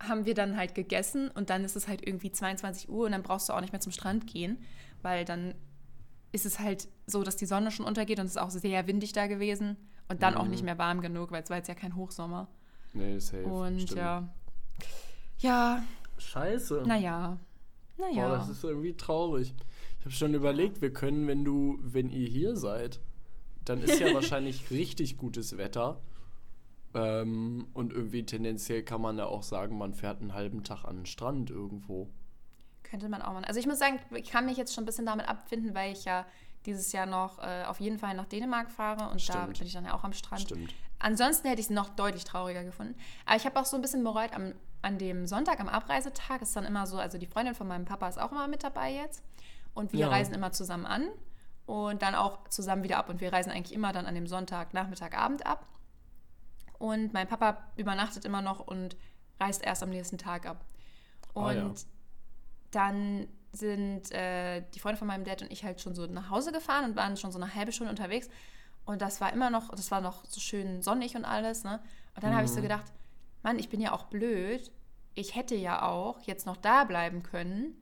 [0.00, 3.22] haben wir dann halt gegessen und dann ist es halt irgendwie 22 Uhr und dann
[3.22, 4.58] brauchst du auch nicht mehr zum Strand gehen,
[5.02, 5.54] weil dann
[6.32, 9.12] ist es halt so, dass die Sonne schon untergeht und es ist auch sehr windig
[9.12, 9.76] da gewesen
[10.08, 10.50] und dann auch Mhm.
[10.50, 12.48] nicht mehr warm genug, weil es war jetzt ja kein Hochsommer.
[12.94, 13.44] Nee, safe.
[13.44, 13.98] Und stimmt.
[13.98, 14.28] ja.
[15.38, 15.82] Ja,
[16.18, 16.82] Scheiße.
[16.86, 17.38] naja.
[17.98, 18.28] Naja.
[18.28, 19.54] Boah, das ist irgendwie traurig.
[19.98, 23.00] Ich habe schon überlegt, wir können, wenn du, wenn ihr hier seid,
[23.64, 26.00] dann ist ja wahrscheinlich richtig gutes Wetter.
[26.94, 30.96] Ähm, und irgendwie tendenziell kann man ja auch sagen, man fährt einen halben Tag an
[30.96, 32.08] den Strand irgendwo.
[32.82, 33.44] Könnte man auch mal.
[33.44, 36.04] Also ich muss sagen, ich kann mich jetzt schon ein bisschen damit abfinden, weil ich
[36.04, 36.26] ja
[36.66, 39.58] dieses Jahr noch äh, auf jeden Fall nach Dänemark fahre und da Stimmt.
[39.58, 40.42] bin ich dann ja auch am Strand.
[40.42, 40.74] Stimmt.
[40.98, 42.94] Ansonsten hätte ich es noch deutlich trauriger gefunden.
[43.24, 46.54] Aber ich habe auch so ein bisschen bereut, am, an dem Sonntag, am Abreisetag, ist
[46.56, 49.22] dann immer so, also die Freundin von meinem Papa ist auch immer mit dabei jetzt.
[49.72, 50.08] Und wir Ja.
[50.08, 51.08] reisen immer zusammen an
[51.64, 53.08] und dann auch zusammen wieder ab.
[53.08, 55.64] Und wir reisen eigentlich immer dann an dem Sonntag, Nachmittag, Abend ab.
[56.80, 58.96] Und mein Papa übernachtet immer noch und
[59.38, 60.64] reist erst am nächsten Tag ab.
[61.34, 61.74] Und Ah, ja.
[62.72, 66.50] dann sind äh, die Freunde von meinem Dad und ich halt schon so nach Hause
[66.52, 68.28] gefahren und waren schon so eine halbe Stunde unterwegs.
[68.86, 71.80] Und das war immer noch, das war noch so schön sonnig und alles, ne?
[72.16, 72.62] Und dann habe ich so Mhm.
[72.62, 72.86] gedacht,
[73.42, 74.70] Mann, ich bin ja auch blöd.
[75.14, 77.74] Ich hätte ja auch jetzt noch da bleiben können.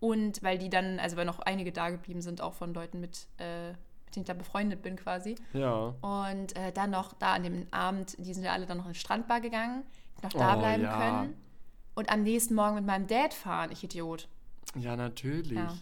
[0.00, 3.26] Und weil die dann, also weil noch einige da geblieben sind, auch von Leuten mit,
[3.38, 3.72] äh,
[4.14, 5.34] denen ich da befreundet bin quasi.
[5.52, 5.94] Ja.
[6.00, 8.92] Und äh, dann noch da an dem Abend, die sind ja alle dann noch in
[8.92, 9.82] die Strandbar gegangen,
[10.22, 10.98] noch da Oh, bleiben ja.
[11.20, 11.34] können.
[11.94, 14.28] Und am nächsten Morgen mit meinem Dad fahren, ich Idiot.
[14.76, 15.52] Ja, natürlich.
[15.58, 15.74] Ja.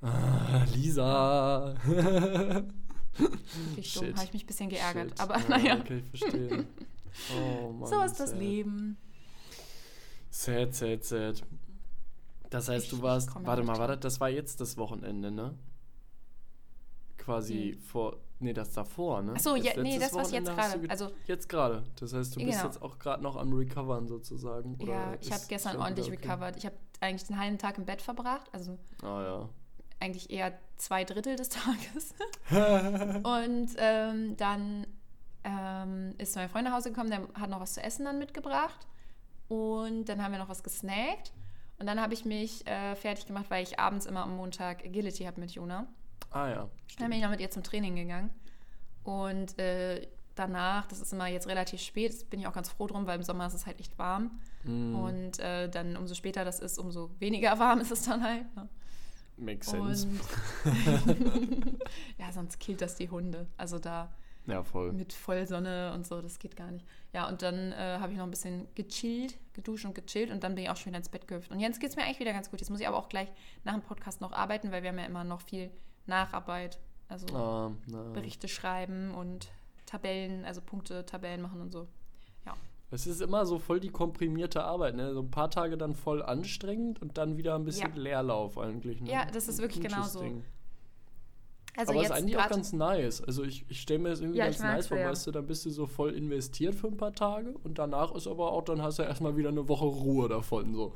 [0.00, 1.74] Ah, Lisa.
[1.84, 5.10] Wirklich dumm, habe ich mich ein bisschen geärgert.
[5.10, 5.20] Shit.
[5.20, 6.66] Aber ja, naja, Kann ich verstehen.
[7.36, 8.38] Oh, Mann, so ist das sad.
[8.38, 8.96] Leben.
[10.30, 11.42] Sad, sad, sad.
[12.50, 13.96] Das heißt, Ich- du warst, warte mal, war klar.
[13.96, 15.54] das, das war jetzt das Wochenende, ne?
[17.28, 17.80] Quasi Hm.
[17.82, 19.34] vor, nee, das davor, ne?
[19.36, 20.80] Ach so, ja, nee, das, was jetzt Wochenende du gerade.
[20.80, 21.84] ge- Also, Jetzt gerade.
[22.00, 22.64] Das heißt, du bist Genau.
[22.64, 24.76] jetzt auch gerade noch am Recovern sozusagen.
[24.80, 26.16] Oder ja, ich habe gestern ordentlich okay?
[26.16, 26.56] recovered.
[26.56, 28.48] Ich habe eigentlich den halben Tag im Bett verbracht.
[28.52, 29.48] Also, Ah ja.
[30.00, 32.14] eigentlich eher zwei Drittel des Tages.
[33.22, 34.86] Und ähm, dann
[35.44, 38.86] ähm, ist mein Freund nach Hause gekommen, der hat noch was zu essen dann mitgebracht.
[39.48, 41.32] Und dann haben wir noch was gesnackt.
[41.78, 45.24] Und dann habe ich mich äh, fertig gemacht, weil ich abends immer am Montag Agility
[45.24, 45.86] habe mit Jona.
[46.30, 46.68] Ah ja.
[46.98, 48.30] Dann bin ich noch mit ihr zum Training gegangen.
[49.04, 52.86] Und äh, danach, das ist immer jetzt relativ spät, das bin ich auch ganz froh
[52.86, 54.38] drum, weil im Sommer ist es halt echt warm.
[54.64, 58.54] Mm, Und äh, dann umso später das ist, umso weniger warm ist es dann halt.
[58.56, 58.68] Ne?
[59.40, 60.06] makes sense.
[60.06, 60.20] Und
[62.18, 63.46] ja, sonst killt das die Hunde.
[63.56, 64.10] Also da
[64.46, 64.92] Ja, voll.
[64.92, 66.84] mit Vollsonne und so, das geht gar nicht.
[67.12, 70.54] Ja, und dann äh, habe ich noch ein bisschen gechillt, geduscht und gechillt und dann
[70.56, 71.50] bin ich auch schon wieder ins Bett gehüpft.
[71.52, 72.60] Und jetzt geht es mir eigentlich wieder ganz gut.
[72.60, 73.28] Jetzt muss ich aber auch gleich
[73.64, 75.70] nach dem Podcast noch arbeiten, weil wir haben ja immer noch viel
[76.08, 76.78] Nacharbeit.
[77.08, 77.72] Also Ah.
[78.12, 79.48] Berichte schreiben und
[79.86, 81.86] Tabellen, also Punkte, Tabellen machen und so.
[82.90, 85.12] Es ist immer so voll die komprimierte Arbeit, ne?
[85.12, 88.00] So ein paar Tage dann voll anstrengend und dann wieder ein bisschen Ja.
[88.00, 89.02] Leerlauf eigentlich.
[89.02, 89.10] Ne?
[89.12, 90.20] Ja, das ist wirklich genauso.
[90.20, 90.44] Interesting.
[91.76, 93.20] Also Aber es ist eigentlich auch ganz nice.
[93.22, 95.10] Also ich, ich stelle mir das irgendwie Ja, ganz nice vor, sehr.
[95.10, 98.26] weißt du, dann bist du so voll investiert für ein paar Tage und danach ist
[98.26, 100.74] aber auch, dann hast du erstmal wieder eine Woche Ruhe davon.
[100.74, 100.94] So.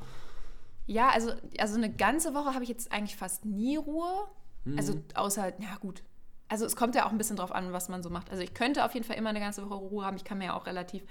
[0.87, 4.25] Ja, also, also eine ganze Woche habe ich jetzt eigentlich fast nie Ruhe.
[4.65, 4.77] Mhm.
[4.77, 6.03] Also außer, ja gut.
[6.49, 8.29] Also es kommt ja auch ein bisschen drauf an, was man so macht.
[8.29, 10.15] Also ich könnte auf jeden Fall immer eine ganze Woche Ruhe haben.
[10.17, 11.03] Ich kann mir ja auch relativ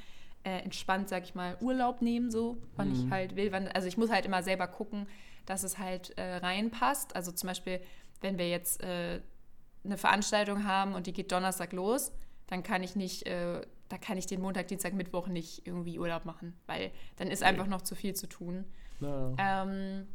[0.44, 2.94] äh, entspannt, sag ich mal, Urlaub nehmen, so, wann Mhm.
[2.94, 3.53] ich halt will.
[3.53, 5.07] Wann, also ich muss halt immer selber gucken,
[5.46, 7.14] dass es halt äh, reinpasst.
[7.16, 7.80] Also zum Beispiel,
[8.20, 9.20] wenn wir jetzt äh,
[9.84, 12.12] eine Veranstaltung haben und die geht Donnerstag los,
[12.48, 16.24] dann kann ich nicht, äh, da kann ich den Montag, Dienstag, Mittwoch nicht irgendwie Urlaub
[16.24, 17.46] machen, weil dann ist Nee.
[17.46, 18.64] einfach noch zu viel zu tun.
[19.00, 19.32] Ja.
[19.38, 20.07] Ähm,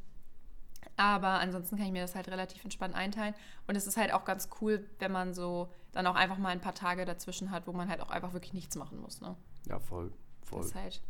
[0.96, 3.36] aber ansonsten kann ich mir das halt relativ entspannt einteilen.
[3.68, 6.62] Und es ist halt auch ganz cool, wenn man so dann auch einfach mal ein
[6.62, 9.22] paar Tage dazwischen hat, wo man halt auch einfach wirklich nichts machen muss.
[9.22, 9.36] Ne?
[9.68, 10.12] ja, voll.
[10.42, 10.60] Voll.
[10.60, 11.02] Das ist halt,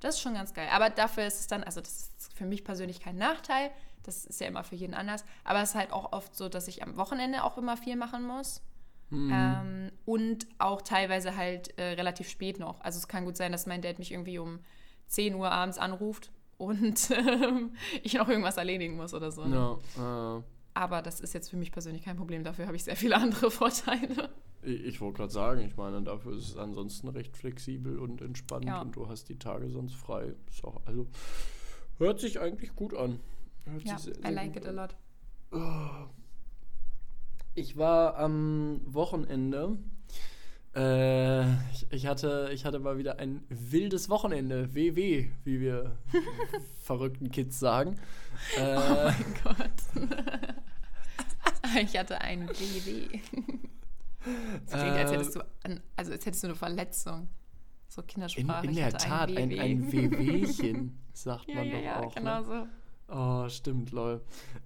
[0.00, 0.68] das ist schon ganz geil.
[0.72, 3.70] Aber dafür ist es dann, also das ist für mich persönlich kein Nachteil.
[4.02, 5.24] Das ist ja immer für jeden anders.
[5.44, 8.24] Aber es ist halt auch oft so, dass ich am Wochenende auch immer viel machen
[8.24, 8.62] muss.
[9.10, 9.30] Mhm.
[9.32, 12.80] Ähm, und auch teilweise halt äh, relativ spät noch.
[12.80, 14.60] Also es kann gut sein, dass mein Dad mich irgendwie um
[15.08, 19.44] 10 Uhr abends anruft und ähm, ich noch irgendwas erledigen muss oder so.
[19.44, 19.78] ne?
[19.96, 20.42] ja, äh,
[20.74, 22.44] Aber das ist jetzt für mich persönlich kein Problem.
[22.44, 24.30] Dafür habe ich sehr viele andere Vorteile.
[24.62, 28.64] ich, ich wollte gerade sagen, ich meine, dafür ist es ansonsten recht flexibel und entspannt
[28.66, 28.80] Ja.
[28.82, 30.34] und du hast die Tage sonst frei.
[30.48, 31.06] Ist auch, also
[31.98, 33.20] hört sich eigentlich gut an.
[33.64, 34.76] Hört Ja, sich sehr, I sehr like gut it a an.
[34.76, 34.96] lot.
[37.54, 39.78] Ich war am Wochenende
[40.76, 44.74] Äh, ich, ich, hatte, ich hatte mal wieder ein wildes Wochenende.
[44.74, 45.96] WW, wie wir
[46.82, 47.98] verrückten Kids sagen.
[48.58, 50.08] Äh, oh mein Gott.
[51.82, 53.20] ich hatte ein WW.
[54.66, 57.28] Das klingt, als hättest du, an, also als hättest du eine Verletzung.
[57.88, 58.64] So Kindersprache.
[58.64, 62.14] In, in der Tat, ein, ein, ein WWchen, sagt man ja, doch ja, auch.
[62.14, 62.44] Genau ne?
[62.44, 63.14] so.
[63.14, 64.20] Oh, stimmt, lol.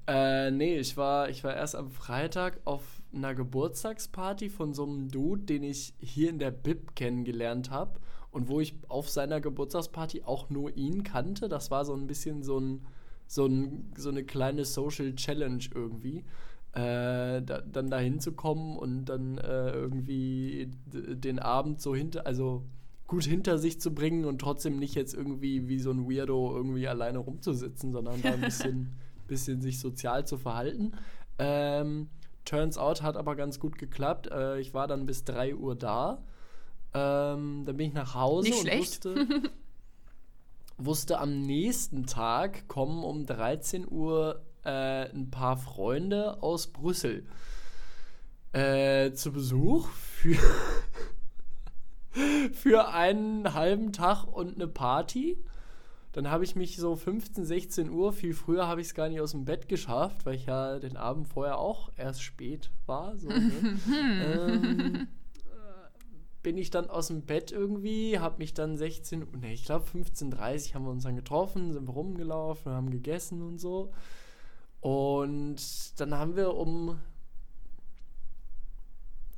[0.08, 2.82] Äh, nee, ich war, ich war erst am Freitag auf
[3.14, 8.00] einer Geburtstagsparty von so einem Dude, den ich hier in der Bib kennengelernt habe
[8.30, 11.48] und wo ich auf seiner Geburtstagsparty auch nur ihn kannte.
[11.48, 12.86] Das war so ein bisschen so, ein,
[13.26, 16.24] so, ein, so eine kleine Social Challenge irgendwie.
[16.72, 22.62] Äh, da, dann da hinzukommen und dann äh, irgendwie den Abend so hinter, also
[23.08, 26.86] gut hinter sich zu bringen und trotzdem nicht jetzt irgendwie wie so ein Weirdo irgendwie
[26.86, 28.92] alleine rumzusitzen, sondern da ein bisschen,
[29.26, 30.92] bisschen sich sozial zu verhalten.
[31.40, 32.08] Ähm,
[32.50, 34.26] turns out hat aber ganz gut geklappt.
[34.26, 36.22] Äh, ich war dann bis 3 Uhr da.
[36.92, 39.04] Ähm, dann bin ich nach Hause Nicht und schlecht.
[39.04, 39.26] wusste,
[40.78, 47.24] wusste am nächsten Tag kommen um 13 Uhr äh, ein paar Freunde aus Brüssel
[48.52, 50.36] äh, zu Besuch für
[52.52, 55.38] für einen halben Tag und eine Party.
[56.12, 59.20] Dann habe ich mich so 15, 16 Uhr, viel früher habe ich es gar nicht
[59.20, 63.16] aus dem Bett geschafft, weil ich ja den Abend vorher auch erst spät war.
[63.16, 63.78] So, ne?
[64.34, 65.08] ähm,
[66.42, 70.74] bin ich dann aus dem Bett irgendwie, habe mich dann 16, ne, ich glaube 15.30
[70.74, 73.92] haben wir uns dann getroffen, sind wir rumgelaufen, haben gegessen und so.
[74.80, 75.60] Und
[76.00, 76.98] dann haben wir um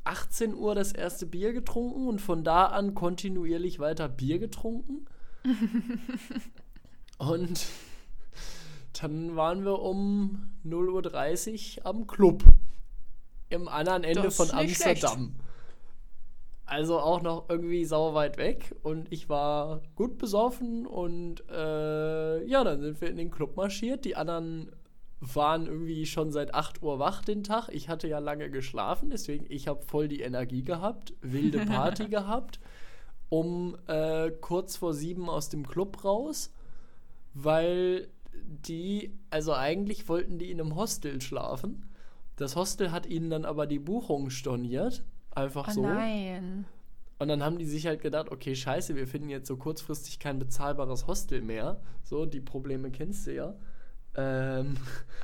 [0.05, 5.07] 18 Uhr das erste Bier getrunken und von da an kontinuierlich weiter Bier getrunken.
[7.31, 7.67] und
[9.01, 12.43] dann waren wir um 0.30 Uhr am Club.
[13.49, 15.37] Im anderen Ende von Amsterdam.
[16.65, 18.75] Also auch noch irgendwie sauer weit weg.
[18.83, 24.05] Und ich war gut besoffen und äh, ja, dann sind wir in den Club marschiert.
[24.05, 24.73] Die anderen
[25.21, 27.69] waren irgendwie schon seit 8 Uhr wach den Tag.
[27.71, 32.59] Ich hatte ja lange geschlafen, deswegen ich habe voll die Energie gehabt, wilde Party gehabt.
[33.29, 36.53] Um äh, kurz vor sieben aus dem Club raus,
[37.35, 41.87] weil die, also eigentlich wollten die in einem Hostel schlafen.
[42.37, 45.05] Das Hostel hat ihnen dann aber die Buchung storniert.
[45.31, 45.83] Einfach Oh so.
[45.83, 46.67] nein.
[47.19, 50.39] Und dann haben die sich halt gedacht, okay, scheiße, wir finden jetzt so kurzfristig kein
[50.39, 51.81] bezahlbares Hostel mehr.
[52.03, 53.55] So, die Probleme kennst du ja.
[54.15, 54.77] Ähm,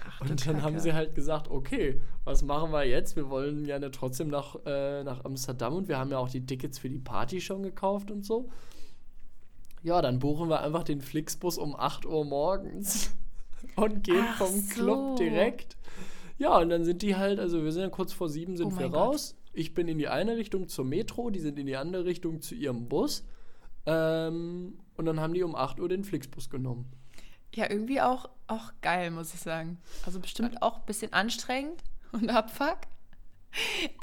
[0.08, 0.80] Ach, und dann haben Kacke.
[0.80, 3.16] sie halt gesagt, okay, was machen wir jetzt?
[3.16, 6.46] Wir wollen ja ne trotzdem nach, äh, nach Amsterdam und wir haben ja auch die
[6.46, 8.48] Tickets für die Party schon gekauft und so.
[9.88, 13.10] Ja, dann buchen wir einfach den Flixbus um 8 Uhr morgens
[13.76, 14.74] und gehen Ach vom so.
[14.74, 15.78] Club direkt.
[16.36, 18.78] Ja, und dann sind die halt, also wir sind ja kurz vor sieben sind Oh
[18.78, 19.00] wir Gott.
[19.00, 19.34] raus.
[19.54, 22.54] Ich bin in die eine Richtung zur Metro, die sind in die andere Richtung zu
[22.54, 23.24] ihrem Bus.
[23.86, 26.92] Ähm, und dann haben die um 8 Uhr den Flixbus genommen.
[27.54, 29.78] Ja, irgendwie auch, auch geil, muss ich sagen.
[30.04, 31.82] Also bestimmt auch ein bisschen anstrengend
[32.12, 32.80] und Abfuck.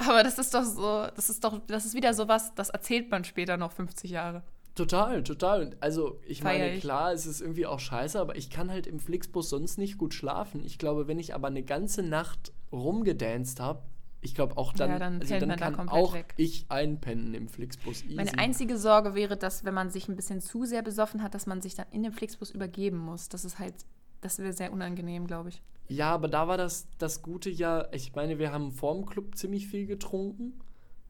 [0.04, 3.22] Aber das ist doch so, das ist doch, das ist wieder sowas, das erzählt man
[3.22, 4.42] später noch 50 Jahre.
[4.76, 5.74] Total, total.
[5.80, 6.82] Also ich Feier meine, ich.
[6.82, 10.12] klar, es ist irgendwie auch scheiße, aber ich kann halt im Flixbus sonst nicht gut
[10.12, 10.62] schlafen.
[10.64, 13.82] Ich glaube, wenn ich aber eine ganze Nacht rumgedanced habe,
[14.20, 16.34] ich glaube auch dann, Ja, dann also dann da kann komplett auch weg.
[16.36, 18.02] ich einpennen im Flixbus.
[18.04, 18.16] Easy.
[18.16, 21.46] Meine einzige Sorge wäre, dass wenn man sich ein bisschen zu sehr besoffen hat, dass
[21.46, 23.30] man sich dann in dem Flixbus übergeben muss.
[23.30, 23.74] Das ist halt,
[24.20, 25.62] das wäre sehr unangenehm, glaube ich.
[25.88, 29.68] Ja, aber da war das, das Gute ja, ich meine, wir haben vorm Club ziemlich
[29.68, 30.60] viel getrunken,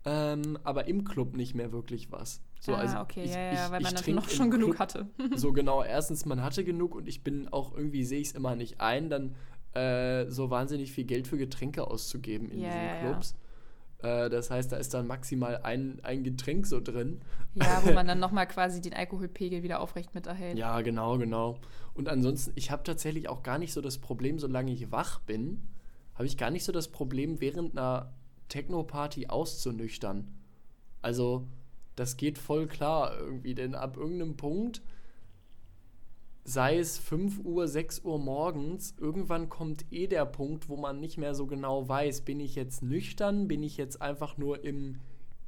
[0.04, 2.42] ähm, aber im Club nicht mehr wirklich was.
[2.60, 4.78] So, ah, also okay, ich, ja, ja, weil ich man dann noch schon genug Club-
[4.80, 5.06] hatte.
[5.36, 8.56] So genau, erstens, man hatte genug und ich bin auch irgendwie, sehe ich es immer
[8.56, 9.34] nicht ein, dann
[9.74, 13.00] äh, so wahnsinnig viel Geld für Getränke auszugeben in Ja, diesen ja, ja.
[13.00, 13.34] Clubs.
[13.98, 17.20] Äh, das heißt, da ist dann maximal ein, ein Getränk so drin.
[17.54, 20.58] Ja, wo man dann nochmal quasi den Alkoholpegel wieder aufrecht miterhält.
[20.58, 21.58] Ja, genau, genau.
[21.94, 25.62] Und ansonsten, ich habe tatsächlich auch gar nicht so das Problem, solange ich wach bin,
[26.14, 28.12] habe ich gar nicht so das Problem, während einer
[28.48, 30.26] Techno-Party auszunüchtern.
[31.02, 31.46] Also,
[31.96, 34.82] das geht voll klar irgendwie, denn ab irgendeinem Punkt,
[36.44, 41.18] sei es 5 Uhr, 6 Uhr morgens, irgendwann kommt eh der Punkt, wo man nicht
[41.18, 45.00] mehr so genau weiß, bin ich jetzt nüchtern, bin ich jetzt einfach nur im,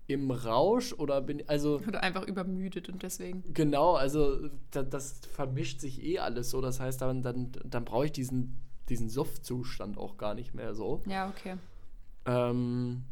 [0.08, 3.44] im Rausch oder bin, also Oder einfach übermüdet und deswegen.
[3.54, 6.60] Genau, also da, das vermischt sich eh alles so.
[6.60, 11.02] Das heißt, dann, dann, dann brauche ich diesen, diesen Suff-Zustand auch gar nicht mehr so.
[11.06, 11.56] Ja, okay.
[12.26, 13.04] Ähm,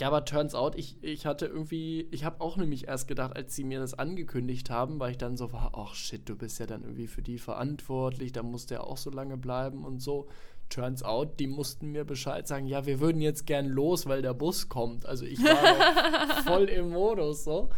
[0.00, 3.54] ja, aber turns out, ich, ich hatte irgendwie, ich habe auch nämlich erst gedacht, als
[3.54, 6.66] sie mir das angekündigt haben, weil ich dann so war, ach shit, du bist ja
[6.66, 10.28] dann irgendwie für die verantwortlich, da musst du ja auch so lange bleiben und so.
[10.68, 14.32] turns out, die mussten mir Bescheid sagen, ja, wir würden jetzt gern los, weil der
[14.32, 15.04] Bus kommt.
[15.04, 17.68] Also ich war voll im Modus so.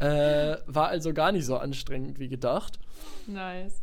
[0.00, 2.80] Äh, war also gar nicht so anstrengend wie gedacht.
[3.26, 3.82] Nice.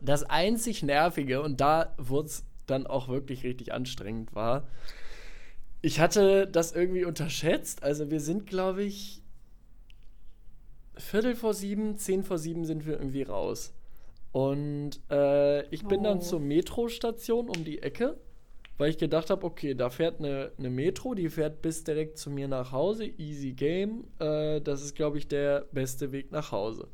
[0.00, 4.66] Das einzig Nervige, und da wurde es dann auch wirklich richtig anstrengend, war,
[5.80, 7.82] ich hatte das irgendwie unterschätzt.
[7.82, 9.22] Also wir sind, glaube ich,
[10.96, 13.72] Viertel vor sieben, zehn vor sieben sind wir irgendwie raus.
[14.32, 16.04] Und äh, ich bin oh.
[16.04, 18.18] dann zur Metrostation um die Ecke,
[18.76, 22.30] weil ich gedacht habe, okay, da fährt eine, eine Metro, die fährt bis direkt zu
[22.30, 24.04] mir nach Hause, easy game.
[24.18, 26.88] Äh, das ist, glaube ich, der beste Weg nach Hause.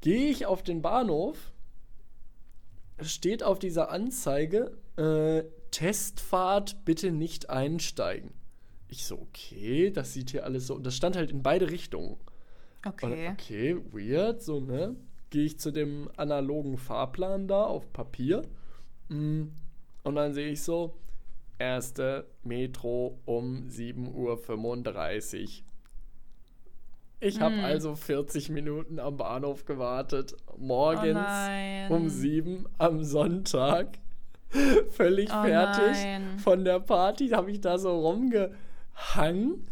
[0.00, 1.52] Gehe ich auf den Bahnhof,
[3.00, 8.32] steht auf dieser Anzeige, äh, Testfahrt bitte nicht einsteigen.
[8.88, 10.74] Ich so, okay, das sieht hier alles so.
[10.74, 12.16] Und das stand halt in beide Richtungen.
[12.86, 13.28] Okay.
[13.28, 14.96] Und, okay, weird, so, ne?
[15.30, 18.42] Gehe ich zu dem analogen Fahrplan da auf Papier.
[19.08, 19.48] Mm,
[20.04, 20.94] und dann sehe ich so,
[21.58, 25.48] erste Metro um 7.35 Uhr.
[27.20, 27.64] Ich habe hm.
[27.64, 30.36] also 40 Minuten am Bahnhof gewartet.
[30.56, 31.18] Morgens
[31.90, 33.98] oh um 7 am Sonntag.
[34.90, 36.38] Völlig oh fertig nein.
[36.38, 39.66] von der Party habe ich da so rumgehangen.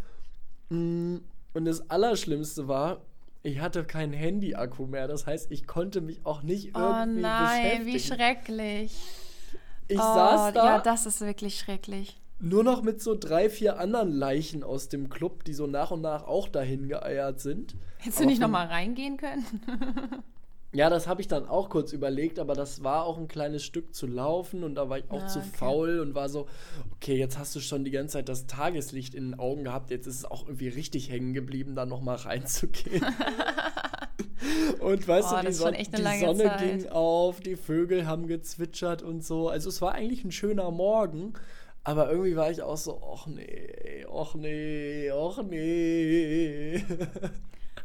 [0.69, 1.17] Mm,
[1.55, 3.01] und das Allerschlimmste war,
[3.43, 5.09] ich hatte keinen Handy-Akku mehr.
[5.09, 8.93] Das heißt, ich konnte mich auch nicht oh irgendwie oh nein, wie schrecklich.
[9.89, 10.65] Ich oh, saß da.
[10.65, 12.21] Ja, das ist wirklich schrecklich.
[12.39, 16.03] Nur noch mit so drei, vier anderen Leichen aus dem Club, die so nach und
[16.03, 17.77] nach auch dahin geeiert sind.
[17.99, 19.47] Hättest du nicht nochmal reingehen können?
[20.73, 23.95] ja, das habe ich dann auch kurz überlegt, aber das war auch ein kleines Stück
[23.95, 25.49] zu laufen und da war ich auch ah, zu okay.
[25.57, 26.47] faul und war so,
[26.95, 30.07] okay, jetzt hast du schon die ganze Zeit das Tageslicht in den Augen gehabt, jetzt
[30.07, 33.05] ist es auch irgendwie richtig hängen geblieben, da nochmal reinzugehen.
[34.81, 36.61] und weißt oh, du, die, Son die Sonne Zeit.
[36.61, 39.49] ging auf, die Vögel haben gezwitschert und so.
[39.49, 41.35] Also es war eigentlich ein schöner Morgen.
[41.85, 46.83] Aber irgendwie war ich auch so, ach nee, ach nee, ach nee.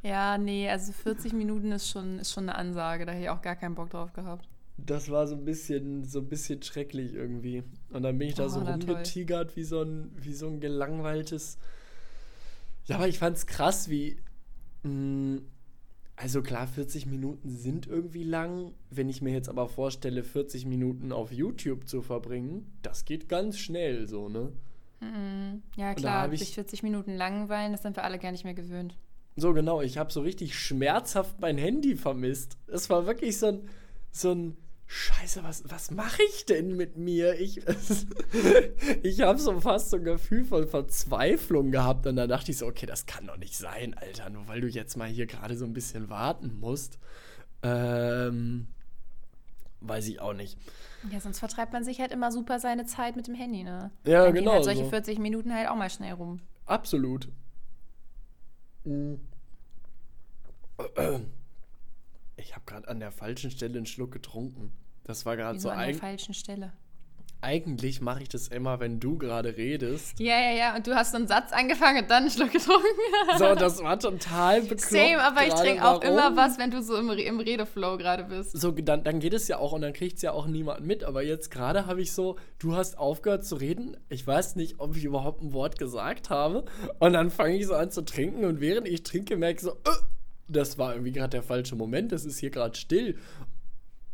[0.04, 3.42] Ja, nee, also 40 Minuten ist schon, ist schon eine Ansage, da hätte ich auch
[3.42, 4.48] gar keinen Bock drauf gehabt.
[4.78, 7.64] Das war so ein bisschen, so ein bisschen schrecklich irgendwie.
[7.92, 11.58] Und dann bin ich da oh, so rumgetigert wie so ein, wie so ein gelangweiltes.
[12.86, 14.18] Ja, aber ich fand's krass, wie.
[14.84, 15.42] Mh, mm,
[16.16, 18.74] also klar, 40 Minuten sind irgendwie lang.
[18.92, 23.58] Wenn ich mir jetzt aber vorstelle, 40 Minuten auf YouTube zu verbringen, das geht ganz
[23.58, 24.52] schnell so, ne?
[25.00, 25.64] Mhm.
[25.76, 28.96] Ja, klar, sich 40 Minuten langweilen, das sind wir alle gar nicht mehr gewöhnt.
[29.36, 32.58] So genau, ich habe so richtig schmerzhaft mein Handy vermisst.
[32.68, 33.70] Es war wirklich so ein,
[34.12, 34.58] so ein
[34.94, 37.40] Scheiße, was, was mache ich denn mit mir?
[37.40, 37.62] Ich,
[39.04, 42.68] ich habe so fast so ein Gefühl von Verzweiflung gehabt und dann dachte ich so,
[42.68, 45.64] okay, das kann doch nicht sein, Alter, nur weil du jetzt mal hier gerade so
[45.64, 47.00] ein bisschen warten musst.
[47.64, 48.68] Ähm,
[49.80, 50.58] weiß ich auch nicht.
[51.10, 53.92] Ja, sonst vertreibt man sich halt immer super seine Zeit mit dem Handy, ne?
[54.06, 54.52] Ja, Dann genau.
[54.52, 54.90] Halt solche so.
[54.90, 56.42] 40 Minuten halt auch mal schnell rum.
[56.66, 57.30] Absolut.
[62.36, 64.72] Ich habe gerade an der falschen Stelle einen Schluck getrunken.
[65.04, 66.74] Das war gerade so an der falschen Stelle.
[67.44, 70.20] Eigentlich mache ich das immer, wenn du gerade redest.
[70.20, 70.76] Ja, ja, ja.
[70.76, 72.86] Und du hast so einen Satz angefangen und dann einen Schluck getrunken.
[73.40, 74.82] so, das war total bekloppt.
[74.82, 78.52] Same, aber ich trinke auch immer was, wenn du so im, im Redeflow gerade bist.
[78.60, 81.04] So, dann, dann geht es ja auch und dann kriegt es ja auch niemand mit.
[81.04, 83.98] Aber jetzt gerade habe ich so, du hast aufgehört zu reden.
[84.10, 86.66] Ich weiß nicht, ob ich überhaupt ein Wort gesagt habe.
[87.00, 89.72] Und dann fange ich so an zu trinken und während ich trinke, merke ich so,
[89.72, 89.98] äh,
[90.52, 93.18] das war irgendwie gerade der falsche Moment, das ist hier gerade still.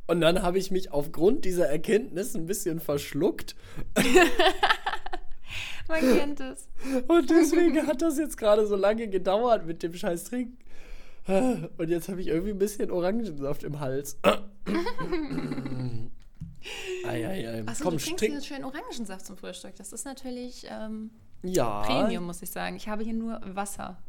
[0.08, 3.56] Und dann habe ich mich aufgrund dieser Erkenntnis ein bisschen verschluckt.
[5.88, 6.68] Man kennt es.
[7.08, 10.58] Und deswegen hat das jetzt gerade so lange gedauert mit dem scheiß Trinken.
[11.28, 14.18] Und jetzt habe ich irgendwie ein bisschen Orangensaft im Hals.
[17.06, 17.64] Eieiei.
[17.66, 19.76] Achso, Komm, du trinkst hier schön Orangensaft zum Frühstück.
[19.76, 21.12] Das ist natürlich ähm,
[21.44, 21.82] ja.
[21.82, 22.78] Premium, muss ich sagen.
[22.78, 24.02] Ich habe hier nur Wasser.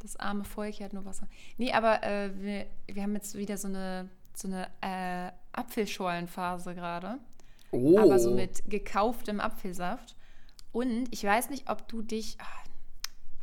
[0.00, 1.26] Das arme Volk hier hat nur Wasser.
[1.56, 4.08] Nee, aber äh, wir, wir haben jetzt wieder so eine
[4.38, 7.18] so eine äh, Apfelscholenphase gerade.
[7.70, 7.98] Oh.
[7.98, 10.16] Aber so mit gekauftem Apfelsaft.
[10.72, 12.36] Und ich weiß nicht, ob du dich.
[12.40, 12.64] Ach,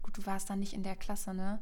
[0.03, 1.59] gut, du warst da nicht in der Klasse, ne?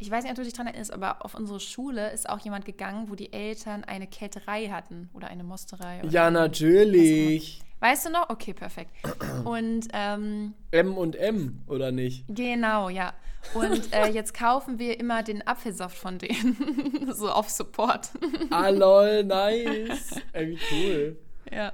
[0.00, 2.64] Ich weiß nicht, ob du dich dran erinnerst, aber auf unsere Schule ist auch jemand
[2.64, 6.02] gegangen, wo die Eltern eine Kälterei hatten oder eine Mosterei.
[6.08, 7.60] ja, natürlich.
[7.80, 8.28] Weißt du noch?
[8.28, 8.90] Okay, perfekt.
[9.44, 12.24] Und ähm, M und M, oder nicht?
[12.28, 13.14] Genau, ja.
[13.54, 17.12] Und äh, jetzt kaufen wir immer den Apfelsaft von denen.
[17.12, 18.10] so auf Support.
[18.50, 20.20] ah, lol, nice.
[20.32, 21.18] Ey, wie cool.
[21.52, 21.72] Ja.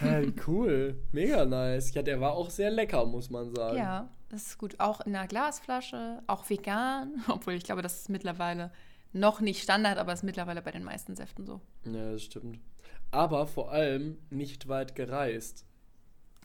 [0.00, 0.98] Hey, wie cool.
[1.12, 1.92] Mega nice.
[1.94, 3.76] Ja, der war auch sehr lecker, muss man sagen.
[3.76, 4.80] Ja, das ist gut.
[4.80, 7.22] Auch in einer Glasflasche, auch vegan.
[7.28, 8.70] Obwohl ich glaube, das ist mittlerweile
[9.12, 11.60] noch nicht Standard, aber ist mittlerweile bei den meisten Säften so.
[11.84, 12.58] Ja, das stimmt.
[13.14, 15.64] Aber vor allem nicht weit gereist.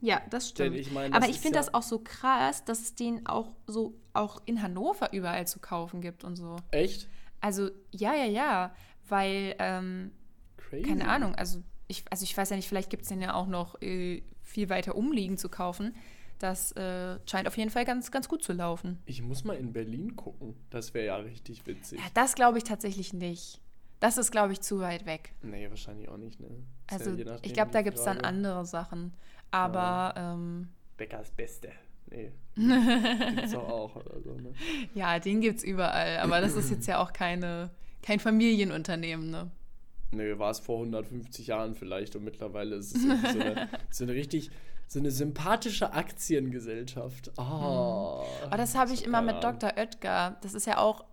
[0.02, 0.78] Ja, das stimmt.
[0.78, 3.52] Ich Aber das ich ist finde ja- das auch so krass, dass es den auch
[3.68, 6.56] so auch in Hannover überall zu kaufen gibt und so.
[6.72, 7.08] Echt?
[7.42, 8.74] Also, ja, ja, ja.
[9.10, 10.12] Weil, ähm,
[10.58, 10.84] Crazy.
[10.84, 13.48] keine Ahnung, also ich, also ich weiß ja nicht, vielleicht gibt es den ja auch
[13.48, 15.96] noch äh, viel weiter umliegend zu kaufen.
[16.38, 19.00] Das äh, scheint auf jeden Fall ganz, ganz gut zu laufen.
[19.06, 20.56] Ich muss mal in Berlin gucken.
[20.70, 22.00] Das wäre ja richtig witzig.
[22.00, 23.60] Ja, das glaube ich tatsächlich nicht.
[24.00, 25.34] Das ist, glaube ich, zu weit weg.
[25.42, 26.48] Nee, wahrscheinlich auch nicht, ne?
[26.88, 29.14] Also ja nachdem ich glaube, da gibt es dann andere Sachen.
[29.52, 31.72] Aber ähm, Bäckers Beste.
[32.12, 32.32] Nee.
[32.56, 34.54] Gibt's doch auch oder so, ne?
[34.94, 36.18] ja, den gibt es überall.
[36.18, 37.70] Aber das ist jetzt ja auch keine,
[38.02, 39.52] kein Familienunternehmen, ne?
[40.12, 44.14] Nee, war es vor 150 Jahren vielleicht und mittlerweile ist es so eine, so eine
[44.14, 44.50] richtig,
[44.88, 47.32] so eine sympathische Aktiengesellschaft.
[47.38, 48.24] Ah.
[48.46, 49.44] Aber das habe ich immer mit.
[49.44, 49.72] Dr.
[49.78, 50.38] Oetker.
[50.42, 51.06] Das ist ja auch,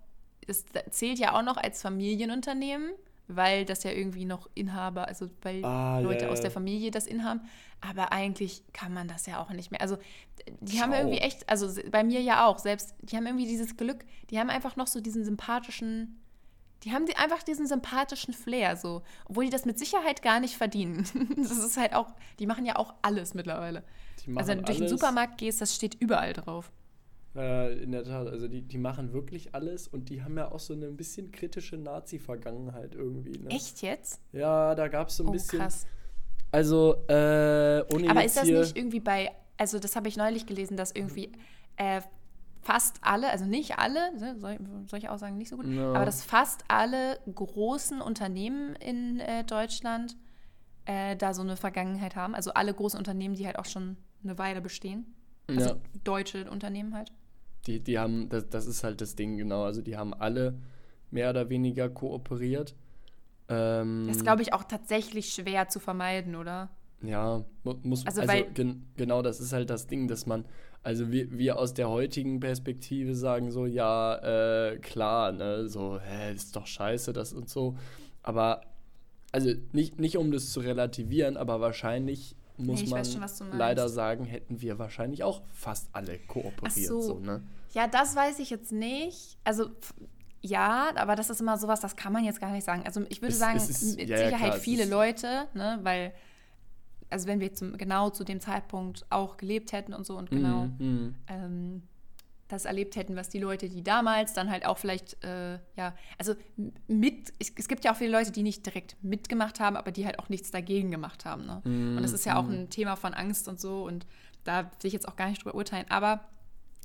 [0.46, 2.92] das zählt ja auch noch als Familienunternehmen,
[3.28, 7.06] weil das ja irgendwie noch Inhaber, also weil Ah, Leute ja, aus der Familie das
[7.06, 7.40] inhaben.
[7.80, 9.80] Aber eigentlich kann man das ja auch nicht mehr.
[9.80, 9.98] Also
[10.60, 10.98] die haben Schau.
[10.98, 14.48] irgendwie echt, also bei mir ja auch, selbst, die haben irgendwie dieses Glück, die haben
[14.50, 16.20] einfach noch so diesen sympathischen,
[16.84, 20.56] die haben die einfach diesen sympathischen Flair so, obwohl die das mit Sicherheit gar nicht
[20.56, 21.04] verdienen.
[21.36, 23.82] Das ist halt auch, die machen ja auch alles mittlerweile.
[24.34, 24.88] Also wenn du durch den.
[24.88, 26.70] Supermarkt gehst, das steht überall drauf.
[27.36, 30.58] Äh, in der Tat, also die, die machen wirklich alles und die haben ja auch
[30.60, 33.38] so eine ein bisschen kritische Nazi-Vergangenheit irgendwie.
[33.38, 33.50] Ne?
[33.50, 34.20] Echt jetzt?
[34.32, 35.58] Ja, da gab es so ein Oh, bisschen.
[35.60, 35.86] krass.
[36.52, 40.76] Also, äh, ohne Aber ist das nicht irgendwie bei, also das habe ich neulich gelesen,
[40.76, 41.32] dass irgendwie
[41.76, 42.00] äh,
[42.62, 44.36] fast alle, also nicht alle, ne,
[44.86, 45.92] solche Aussagen nicht so gut, Ja.
[45.92, 50.16] aber dass fast alle großen Unternehmen in äh, Deutschland
[50.86, 52.34] äh, da so eine Vergangenheit haben.
[52.34, 55.14] Also alle großen Unternehmen, die halt auch schon eine Weile bestehen.
[55.48, 55.76] Also Ja.
[56.04, 57.12] deutsche Unternehmen halt.
[57.66, 59.64] Die, die haben, das, das ist halt das Ding, genau.
[59.64, 60.58] Also die haben alle
[61.10, 62.74] mehr oder weniger kooperiert.
[63.48, 66.70] Ähm, Das ist, glaube ich, auch tatsächlich schwer zu vermeiden, oder?
[67.02, 70.44] Ja, mu muss, Also, also, gen genau das ist halt das Ding, dass man,
[70.82, 74.16] also wir, wir aus der heutigen Perspektive sagen so, ja,
[74.70, 77.76] äh, klar, ne, so, hä, ist doch scheiße, das und so.
[78.22, 78.62] Aber,
[79.30, 84.24] also nicht, nicht um das zu relativieren, aber wahrscheinlich muss ich man schon, leider sagen,
[84.24, 87.00] hätten wir wahrscheinlich auch fast alle kooperiert, so.
[87.00, 87.18] so.
[87.18, 87.42] ne?
[87.72, 89.36] Ja, das weiß ich jetzt nicht.
[89.44, 89.70] Also
[90.42, 92.82] ja, aber das ist immer sowas, das kann man jetzt gar nicht sagen.
[92.86, 96.12] Also ich würde Es- sagen, es ist- mit ja, Sicherheit klar, viele Leute, ne, weil,
[97.10, 100.66] also wenn wir zum, genau zu dem Zeitpunkt auch gelebt hätten und so und genau
[100.78, 101.82] Mhm, ähm,
[102.48, 106.34] das erlebt hätten, was die Leute, die damals dann halt auch vielleicht, äh, ja, also
[106.86, 110.06] mit, es, es gibt ja auch viele Leute, die nicht direkt mitgemacht haben, aber die
[110.06, 111.44] halt auch nichts dagegen gemacht haben.
[111.46, 111.60] Ne?
[111.96, 114.06] Und das ist ja auch ein Thema von Angst und so und
[114.44, 116.28] da will ich jetzt auch gar nicht drüber urteilen, aber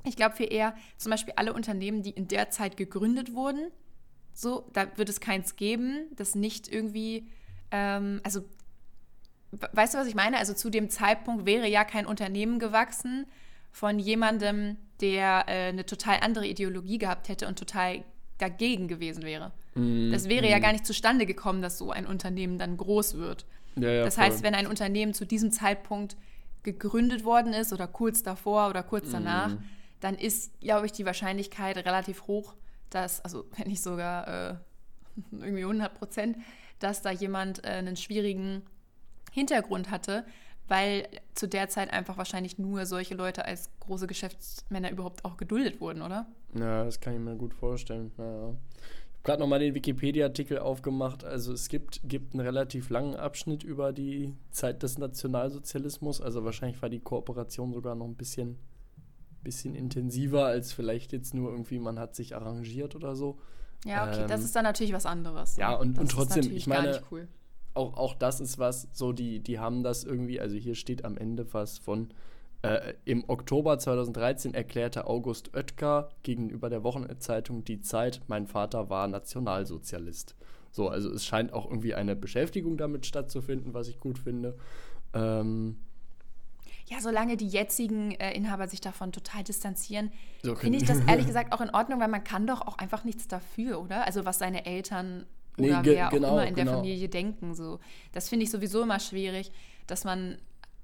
[0.03, 3.67] ich glaube viel eher, zum Beispiel alle Unternehmen, die in der Zeit gegründet wurden,
[4.33, 7.27] so, da wird es keins geben, das nicht irgendwie,
[7.69, 8.41] ähm, also
[9.51, 10.37] we- weißt du, was ich meine?
[10.37, 13.27] Also zu dem Zeitpunkt wäre ja kein Unternehmen gewachsen
[13.71, 18.03] von jemandem, der äh, eine total andere Ideologie gehabt hätte und total
[18.37, 19.51] dagegen gewesen wäre.
[19.75, 23.45] Mhm, Das wäre ja gar nicht zustande gekommen, dass so ein Unternehmen dann groß wird.
[23.75, 24.25] Ja, ja, Das voll.
[24.25, 26.17] heißt, wenn ein Unternehmen zu diesem Zeitpunkt
[26.63, 29.11] gegründet worden ist oder kurz davor oder kurz Mhm.
[29.13, 29.57] danach,
[29.99, 32.55] dann ist, glaube ich, die Wahrscheinlichkeit relativ hoch,
[32.89, 34.55] dass, also wenn nicht sogar äh,
[35.31, 36.37] irgendwie 100 Prozent,
[36.79, 38.63] dass da jemand äh, einen schwierigen
[39.31, 40.25] Hintergrund hatte,
[40.71, 41.05] weil
[41.35, 46.01] zu der Zeit einfach wahrscheinlich nur solche Leute als große Geschäftsmänner überhaupt auch geduldet wurden,
[46.01, 46.25] oder?
[46.57, 48.11] Ja, das kann ich mir gut vorstellen.
[48.17, 48.49] Ja, ja.
[48.49, 51.25] Ich habe gerade nochmal den Wikipedia-Artikel aufgemacht.
[51.25, 56.21] Also es gibt, gibt einen relativ langen Abschnitt über die Zeit des Nationalsozialismus.
[56.21, 58.57] Also wahrscheinlich war die Kooperation sogar noch ein bisschen,
[59.43, 63.37] bisschen intensiver als vielleicht jetzt nur irgendwie, man hat sich arrangiert oder so.
[63.85, 65.57] Ja, okay, das Ähm, ist dann natürlich was anderes.
[65.57, 67.27] ja, und- das und trotzdem, ich meine- Gar nicht cool.
[67.73, 71.17] Auch, auch das ist was, so die, die haben das irgendwie, also hier steht am
[71.17, 72.09] Ende was von,
[72.63, 79.07] äh, im Oktober 2013 erklärte August Oetker gegenüber der Wochenzeitung Die Zeit, mein Vater war
[79.07, 80.35] Nationalsozialist.
[80.71, 84.57] So, also es scheint auch irgendwie eine Beschäftigung damit stattzufinden, was ich gut finde.
[85.13, 85.77] Ähm,
[86.85, 90.11] Ja, solange die jetzigen äh, Inhaber sich davon total distanzieren,
[90.43, 93.03] so finde ich das ehrlich gesagt auch in Ordnung, weil man kann doch auch einfach
[93.03, 94.05] nichts dafür, oder?
[94.05, 95.25] Also was seine Eltern
[95.57, 96.77] Nee, oder ge- wer auch genau, immer in der genau.
[96.77, 97.53] Familie denken.
[97.55, 97.79] So.
[98.13, 99.51] Das finde ich sowieso immer schwierig,
[99.87, 100.37] dass man,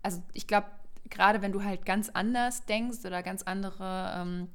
[0.04, 0.68] also ich glaube,
[1.10, 4.50] gerade wenn du halt ganz anders denkst oder ganz andere ähm,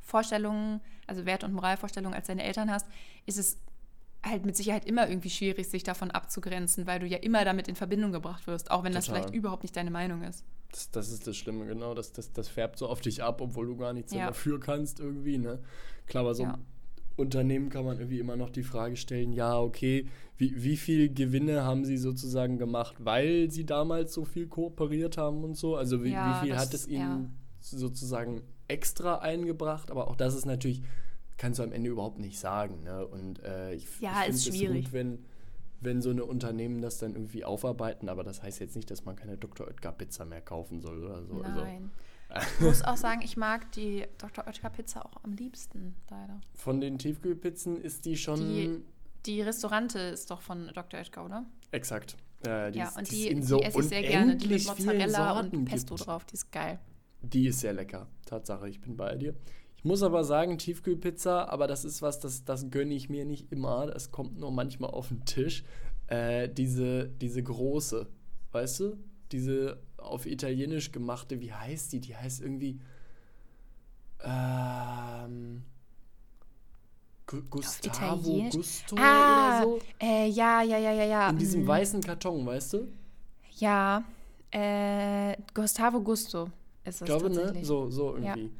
[0.00, 2.86] Vorstellungen, also Wert- und Moralvorstellungen als deine Eltern hast,
[3.26, 3.58] ist es
[4.24, 7.76] halt mit Sicherheit immer irgendwie schwierig, sich davon abzugrenzen, weil du ja immer damit in
[7.76, 9.22] Verbindung gebracht wirst, auch wenn das Total.
[9.22, 10.44] vielleicht überhaupt nicht deine Meinung ist.
[10.72, 11.94] Das, das ist das Schlimme, genau.
[11.94, 14.26] Das, das, das färbt so auf dich ab, obwohl du gar nichts Ja.
[14.26, 15.60] dafür kannst irgendwie, ne?
[16.06, 16.58] Klar, aber so Ja.
[17.18, 20.06] Unternehmen kann man irgendwie immer noch die Frage stellen, ja, okay,
[20.36, 25.42] wie, wie viel Gewinne haben sie sozusagen gemacht, weil sie damals so viel kooperiert haben
[25.44, 25.76] und so?
[25.76, 27.30] Also wie, Ja, wie viel das- hat es ihnen ja.
[27.60, 29.90] sozusagen extra eingebracht?
[29.90, 30.82] Aber auch das ist natürlich,
[31.36, 32.82] kannst du am Ende überhaupt nicht sagen.
[32.84, 33.06] Ne?
[33.06, 34.84] Und äh, ich, Ja, ich finde es schwierig.
[34.86, 35.18] gut, wenn,
[35.80, 39.16] wenn so eine Unternehmen das dann irgendwie aufarbeiten, aber das heißt jetzt nicht, dass man
[39.16, 39.66] keine Dr.
[39.66, 41.40] Oetker Pizza mehr kaufen soll oder so.
[41.42, 41.90] Also, Nein.
[42.36, 44.46] Ich muss auch sagen, ich mag die Dr.
[44.46, 46.40] Oetker Pizza auch am liebsten, leider.
[46.54, 48.82] von den Tiefkühlpizzen ist die schon Die-
[49.26, 51.00] Die Restaurante ist doch von Dr.
[51.00, 51.46] Oetker, oder?
[51.72, 52.16] exakt.
[52.46, 54.36] Äh, die ja, ist, und die, die, in die so esse ich sehr gerne.
[54.36, 56.06] Die mit Mozzarella und Pesto gibt.
[56.06, 56.78] drauf, die ist geil.
[57.22, 58.06] Die ist sehr lecker.
[58.26, 59.34] Tatsache, ich bin bei dir.
[59.76, 63.50] Ich muss aber sagen, Tiefkühlpizza, aber das ist was, das, das gönne ich mir nicht
[63.50, 63.86] immer.
[63.86, 65.64] Das kommt nur manchmal auf den Tisch.
[66.06, 68.06] Äh, diese, diese große,
[68.52, 68.96] weißt du?
[69.32, 72.00] Diese auf Italienisch gemachte, wie heißt die?
[72.00, 72.80] Die heißt irgendwie.
[74.24, 75.64] Ähm.
[77.26, 78.48] Gu- Gustavo?
[78.50, 79.78] Gusto Ah, oder so.
[80.00, 81.28] Äh, ja, ja, ja, ja, ja.
[81.30, 82.88] In diesem mm, weißen Karton, weißt du?
[83.58, 84.02] Ja,
[84.50, 86.44] äh, Gustavo Gusto
[86.84, 87.62] ist Ich es glaube, ne?
[87.62, 88.34] So, so Ja.
[88.34, 88.50] irgendwie.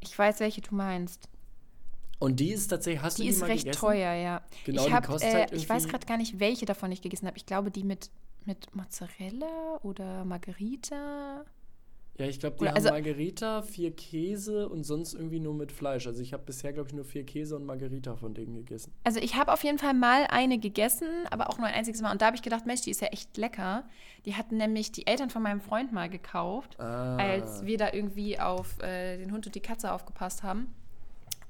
[0.00, 1.28] Ich weiß, welche du meinst.
[2.18, 3.80] Und die ist tatsächlich, hast du Die die ist mal recht gegessen?
[3.80, 4.42] teuer, ja.
[4.64, 6.90] Genau, ich, die hab, kostet äh, halt ich weiß irgendwie- gerade gar nicht, welche davon
[6.90, 7.36] ich gegessen habe.
[7.36, 8.10] Ich glaube, die mit,
[8.46, 11.44] mit Mozzarella oder Margarita.
[12.18, 15.70] Ja, ich glaube, die Oder haben also- Margarita, vier Käse und sonst irgendwie nur mit
[15.70, 16.06] Fleisch.
[16.06, 18.90] Also ich habe bisher, glaube ich, nur vier Käse und Margarita von denen gegessen.
[19.04, 22.12] Also ich habe auf jeden Fall mal eine gegessen, aber auch nur ein einziges Mal.
[22.12, 23.84] Und da habe ich gedacht, Mensch, die ist ja echt lecker.
[24.24, 27.16] Die hatten nämlich die Eltern von meinem Freund mal gekauft, Ah.
[27.16, 30.74] als wir da irgendwie auf äh, den Hund und die Katze aufgepasst haben.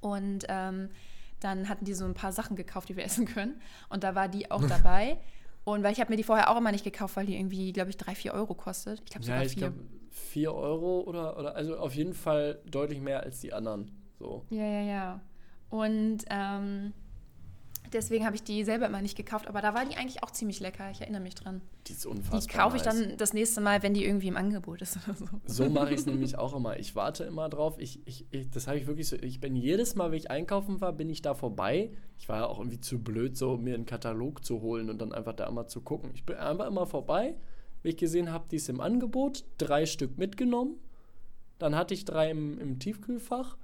[0.00, 0.88] Und ähm,
[1.38, 3.60] dann hatten die so ein paar Sachen gekauft, die wir essen können.
[3.88, 5.16] Und da war die auch dabei.
[5.66, 7.90] Und weil ich habe mir die vorher auch immer nicht gekauft, weil die irgendwie, glaube
[7.90, 9.00] ich, drei, vier Euro kostet.
[9.04, 9.58] Ich glaube Ja, sogar ich vier.
[9.58, 9.76] glaube,
[10.10, 13.90] vier Euro oder, oder, also auf jeden Fall deutlich mehr als die anderen.
[14.18, 14.44] So.
[14.50, 15.20] Ja, ja, ja.
[15.68, 16.92] Und ähm,
[17.92, 19.46] deswegen habe ich die selber immer nicht gekauft.
[19.46, 20.90] Aber da war die eigentlich auch ziemlich lecker.
[20.90, 21.60] Ich erinnere mich dran.
[21.86, 22.40] Die ist unfassbar.
[22.40, 23.00] Die kaufe ich nice.
[23.00, 25.26] dann das nächste Mal, wenn die irgendwie im Angebot ist oder so.
[25.44, 26.78] So mache ich es nämlich auch immer.
[26.78, 27.76] Ich warte immer drauf.
[27.78, 29.16] Ich, ich, ich, das habe ich wirklich so.
[29.16, 31.90] Ich bin jedes Mal, wenn ich einkaufen war, bin ich da vorbei.
[32.18, 35.12] Ich war ja auch irgendwie zu blöd, so mir einen Katalog zu holen und dann
[35.12, 36.10] einfach da mal zu gucken.
[36.14, 37.36] Ich bin einfach immer vorbei.
[37.82, 40.76] Wenn ich gesehen habe, die ist im Angebot, drei Stück mitgenommen.
[41.58, 43.56] Dann hatte ich drei im, im Tiefkühlfach.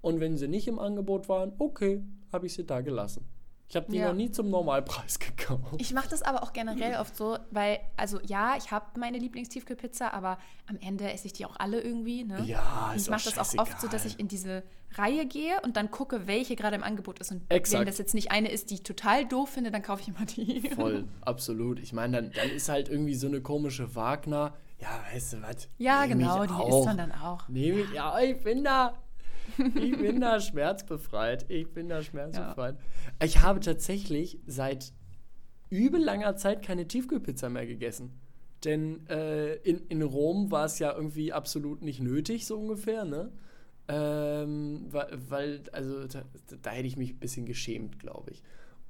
[0.00, 2.02] Und wenn sie nicht im Angebot waren, okay,
[2.32, 3.24] habe ich sie da gelassen.
[3.68, 4.08] Ich habe die Ja.
[4.08, 5.74] noch nie zum Normalpreis gekauft.
[5.78, 10.12] Ich mache das aber auch generell oft so, weil, also ja, ich habe meine Lieblingstiefkühlpizza,
[10.12, 10.38] aber
[10.68, 12.22] am Ende esse ich die auch alle irgendwie.
[12.24, 12.42] Ne?
[12.44, 14.62] Ja, Und ist ich mache das auch oft so, dass ich in diese
[14.94, 17.32] Reihe gehe und dann gucke, welche gerade im Angebot ist.
[17.32, 17.80] Und Exakt.
[17.80, 20.24] wenn das jetzt nicht eine ist, die ich total doof finde, dann kaufe ich immer
[20.26, 20.70] die.
[20.70, 21.80] Voll, absolut.
[21.80, 24.54] Ich meine, dann, dann ist halt irgendwie so eine komische Wagner.
[24.78, 25.68] Ja, weißt du was?
[25.78, 26.68] Ja, genau, die auch.
[26.80, 27.48] isst man dann auch.
[27.48, 28.94] Nehme ich, ja, ich bin da.
[29.80, 31.46] Ich bin da schmerzbefreit.
[31.50, 32.76] Ich bin da schmerzbefreit.
[33.22, 34.92] Ich habe tatsächlich seit
[35.70, 38.12] übel langer Zeit keine Tiefkühlpizza mehr gegessen.
[38.64, 43.30] Denn äh, in, in Rom war es ja irgendwie absolut nicht nötig, so ungefähr, ne?
[43.88, 46.24] Ähm, weil, also da,
[46.62, 48.42] da hätte ich mich ein bisschen geschämt, glaube ich.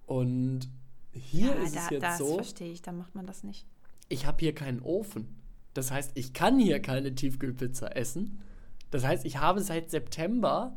[0.07, 0.69] Und
[1.13, 3.67] hier ja, ist da, es jetzt das so, verstehe ich, dann macht man das nicht.
[4.09, 5.37] ich habe hier keinen Ofen.
[5.75, 8.41] Das heißt, ich kann hier keine Tiefkühlpizza essen.
[8.91, 10.77] Das heißt, ich habe seit September,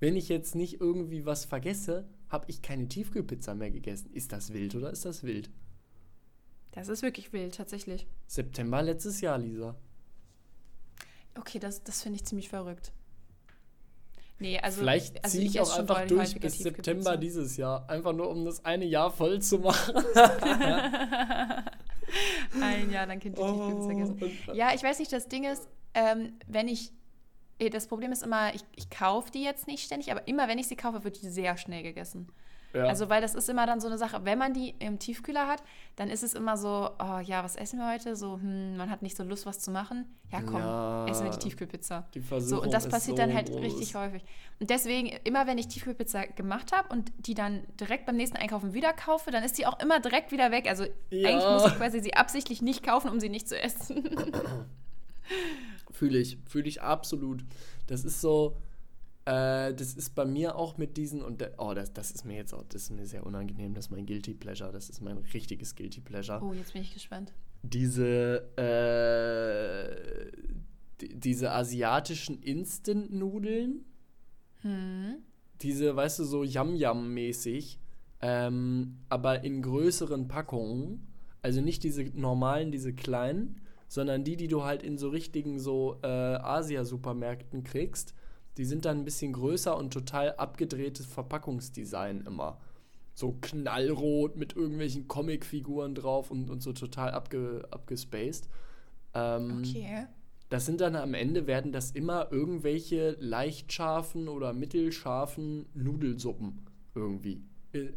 [0.00, 4.10] wenn ich jetzt nicht irgendwie was vergesse, habe ich keine Tiefkühlpizza mehr gegessen.
[4.12, 5.50] Ist das wild oder ist das wild?
[6.72, 8.06] Das ist wirklich wild, tatsächlich.
[8.26, 9.74] September letztes Jahr, Lisa.
[11.38, 12.92] Okay, das, das finde ich ziemlich verrückt.
[14.38, 16.62] Nee, also, Vielleicht also ziehe ich, esse auch einfach durch bis Tiefkühlpizza.
[16.92, 17.88] September dieses Jahr.
[17.88, 19.94] Einfach nur, um das eine Jahr voll zu machen.
[22.60, 24.48] Ein Jahr dann Kind die Tiefkühlpizza gegessen.
[24.48, 26.92] und- Ja, ich weiß nicht, das Ding ist, ähm, wenn ich.
[27.70, 30.68] Das Problem ist immer, ich, ich kaufe die jetzt nicht ständig, aber immer wenn ich
[30.68, 32.28] sie kaufe, wird die sehr schnell gegessen.
[32.74, 32.84] ja.
[32.84, 35.62] Also, weil das ist immer dann so eine Sache, wenn man die im Tiefkühler hat,
[35.96, 38.14] dann ist es immer so, oh ja, was essen wir heute?
[38.14, 40.04] So, hm, man hat nicht so Lust, was zu machen.
[40.30, 41.06] Ja, komm, Ja.
[41.08, 42.06] essen wir die Tiefkühlpizza.
[42.12, 43.62] die So, Versuchung und das passiert so dann halt groß.
[43.62, 44.22] richtig häufig.
[44.60, 48.74] Und deswegen, immer wenn ich Tiefkühlpizza gemacht habe und die dann direkt beim nächsten Einkaufen
[48.74, 50.68] wieder kaufe, dann ist die auch immer direkt wieder weg.
[50.68, 51.28] Also Ja.
[51.30, 54.04] eigentlich muss ich quasi sie absichtlich nicht kaufen, um sie nicht zu essen.
[55.90, 57.44] Fühle ich, fühle ich absolut.
[57.86, 58.56] Das ist so,
[59.24, 62.36] äh, das ist bei mir auch mit diesen, und da- oh, das, das ist mir
[62.36, 65.18] jetzt auch, das ist mir sehr unangenehm, das ist mein Guilty Pleasure, das ist mein
[65.18, 66.40] richtiges Guilty Pleasure.
[66.42, 67.32] Oh, jetzt bin ich gespannt.
[67.62, 70.30] Diese, äh,
[71.00, 73.84] die, diese asiatischen Instant-Nudeln,
[74.62, 75.16] Hm.
[75.62, 77.78] diese, weißt du, so Yam-Yam-mäßig,
[78.22, 81.06] ähm, aber in größeren Packungen.
[81.42, 85.98] Also nicht diese normalen, diese kleinen, sondern die, die du halt in so richtigen so
[86.02, 88.14] äh, Asia-Supermärkten kriegst.
[88.58, 92.58] die sind dann ein bisschen größer und total abgedrehtes Verpackungsdesign immer.
[93.14, 98.48] So knallrot mit irgendwelchen Comicfiguren drauf und, und so total abge, abgespaced.
[99.14, 100.06] Ähm, Okay.
[100.48, 107.42] das sind dann am Ende, werden das immer irgendwelche leicht scharfen oder mittelscharfen Nudelsuppen irgendwie.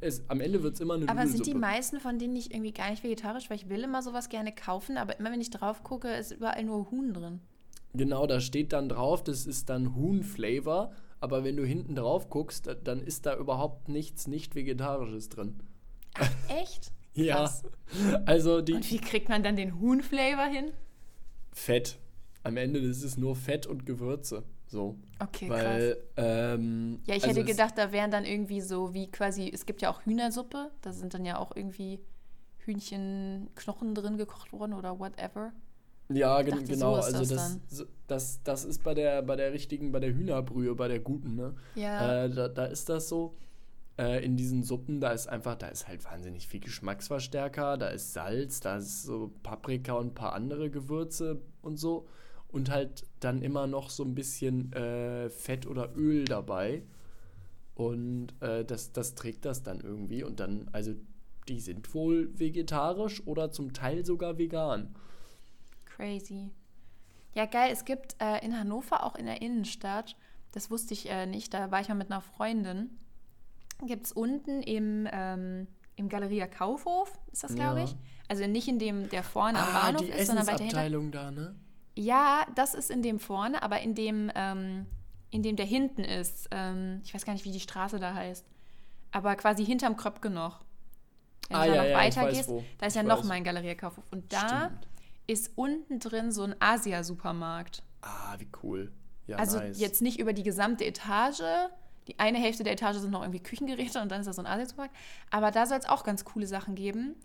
[0.02, 2.72] Es, am Ende wird es immer eine Aber sind die meisten von denen nicht irgendwie
[2.74, 3.50] gar nicht vegetarisch?
[3.50, 6.64] Weil ich will immer sowas gerne kaufen, aber immer wenn ich drauf gucke, ist überall
[6.64, 7.40] nur Huhn drin.
[7.94, 12.68] Genau, da steht dann drauf, das ist dann Huhn-Flavor, aber wenn du hinten drauf guckst,
[12.68, 15.60] da- dann ist da überhaupt nichts nicht Vegetarisches drin.
[16.50, 16.92] Echt?
[17.16, 17.52] Ja,
[18.28, 20.72] also die Und wie kriegt man dann den Huhn-Flavor hin?
[21.52, 21.98] Fett.
[22.44, 24.44] Am Ende ist es nur Fett und Gewürze.
[24.70, 24.96] So.
[25.20, 25.64] Okay, krass.
[25.64, 29.66] Weil, ähm, Ja, ich also hätte gedacht, da wären dann irgendwie so wie quasi, es
[29.66, 32.00] gibt ja auch Hühnersuppe, da sind dann ja auch irgendwie
[32.60, 35.52] Hühnchenknochen drin gekocht worden oder whatever.
[36.10, 36.96] Ja, dachte, genau.
[36.96, 40.76] so also das das, das, das ist bei der, bei der richtigen, bei der Hühnerbrühe,
[40.76, 41.56] bei der guten, ne?
[41.76, 42.26] Ja.
[42.26, 43.36] Äh, da, da ist das so.
[43.98, 48.14] Äh, in diesen Suppen, da ist einfach, da ist halt wahnsinnig viel Geschmacksverstärker, da ist
[48.14, 52.08] Salz, da ist so Paprika und ein paar andere Gewürze und so.
[52.52, 56.84] Und halt dann immer noch so ein bisschen äh, Fett oder Öl dabei.
[57.76, 60.24] Und äh, das, das trägt das dann irgendwie.
[60.24, 60.94] Und dann, also
[61.48, 64.96] die sind wohl vegetarisch oder zum Teil sogar vegan.
[65.86, 66.50] Crazy.
[67.36, 67.70] Ja, geil.
[67.72, 70.16] Es gibt äh, in Hannover, auch in der Innenstadt,
[70.52, 72.90] das wusste ich äh, nicht, da war ich mal mit einer Freundin,
[73.86, 77.86] gibt es unten im, ähm, im Galeria Kaufhof, ist das, glaube Ja.
[77.86, 77.96] ich.
[78.28, 81.12] Also nicht in dem, der vorne am Ah, Bahnhof die ist, sondern weiter hinten.
[81.12, 81.56] Da, ne?
[82.00, 84.86] Ja, das ist in dem vorne, aber in dem, ähm,
[85.32, 88.46] in dem der hinten ist, ähm, ich weiß gar nicht, wie die Straße da heißt,
[89.12, 90.62] aber quasi hinterm Kröpke noch.
[91.50, 92.64] Wenn Ah, du da ja, noch ja, ich weiter weiß gehst, wo.
[92.78, 93.26] da ist Ich ja noch weiß.
[93.26, 94.04] mal ein Galeria Kaufhof.
[94.12, 94.88] Und da Stimmt.
[95.28, 97.84] ist unten drin so ein Asia-Supermarkt.
[98.02, 98.92] Ah, wie cool.
[99.28, 99.80] Ja, also nice.
[99.80, 101.42] jetzt nicht über die gesamte Etage.
[102.08, 104.48] Die eine Hälfte der Etage sind noch irgendwie Küchengeräte und dann ist da so ein
[104.48, 104.96] Asia-Supermarkt.
[105.32, 107.16] Aber da soll es auch ganz coole Sachen geben.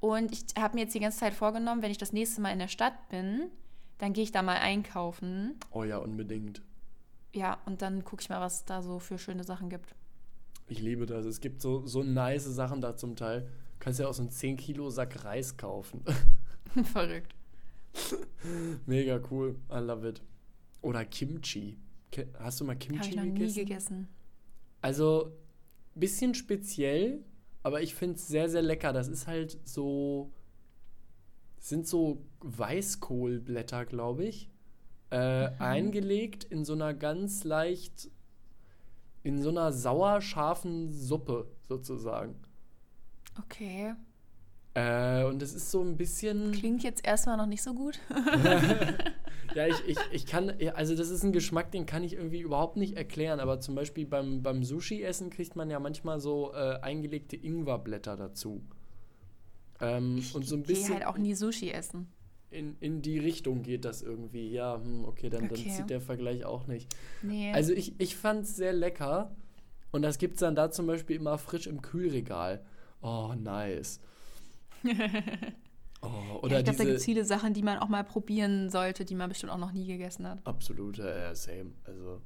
[0.00, 2.58] Und ich habe mir jetzt die ganze Zeit vorgenommen, wenn ich das nächste Mal in
[2.58, 3.50] der Stadt bin,
[4.04, 5.58] dann gehe ich da mal einkaufen.
[5.70, 6.60] Oh ja, unbedingt.
[7.32, 9.94] Ja, und dann gucke ich mal, was da so für schöne Sachen gibt.
[10.68, 11.24] Ich liebe das.
[11.24, 13.40] Es gibt so, so nice Sachen da zum Teil.
[13.42, 13.48] Du
[13.80, 16.04] kannst ja auch so einen 10 Kilo Sack Reis kaufen.
[16.92, 17.34] Verrückt.
[18.86, 19.56] Mega cool.
[19.70, 20.20] I love it.
[20.82, 21.78] Oder Kimchi.
[22.38, 23.54] Hast du mal Kimchi ich noch nie gegessen?
[23.54, 24.08] gegessen.
[24.82, 25.32] Also,
[25.94, 27.24] bisschen speziell,
[27.62, 28.92] aber ich finde es sehr, sehr lecker.
[28.92, 30.30] Das ist halt so.
[31.64, 34.50] Sind so Weißkohlblätter, glaube ich.
[35.08, 35.16] Äh,
[35.58, 38.10] Eingelegt in so einer ganz leicht.
[39.22, 42.34] In so einer sauer-scharfen Suppe, sozusagen.
[43.38, 43.94] Okay.
[44.74, 46.52] Äh, und es ist so ein bisschen.
[46.52, 47.98] Klingt jetzt erstmal noch nicht so gut.
[49.54, 52.76] Ja, ich, ich, ich kann, also das ist ein Geschmack, den kann ich irgendwie überhaupt
[52.76, 57.36] nicht erklären, aber zum Beispiel beim, beim Sushi-Essen kriegt man ja manchmal so äh, eingelegte
[57.36, 58.64] Ingwerblätter dazu.
[59.84, 62.06] Ähm, und so ein Ich gehe bisschen halt auch nie Sushi essen.
[62.50, 64.50] in, in die Richtung geht das irgendwie.
[64.50, 65.68] Ja, hm, okay, dann, dann Okay.
[65.70, 66.94] zieht der Vergleich auch nicht.
[67.22, 67.52] Nee.
[67.52, 69.34] Also ich, ich fand es sehr lecker
[69.92, 72.64] und das gibt es dann da zum Beispiel immer frisch im Kühlregal.
[73.02, 74.00] Oh, nice.
[76.02, 78.68] Oh, ja, oder ich glaube, da gibt es viele Sachen, die man auch mal probieren
[78.68, 80.38] sollte, die man bestimmt auch noch nie gegessen hat.
[80.46, 81.72] Absolut, äh, same.
[81.84, 82.20] Also,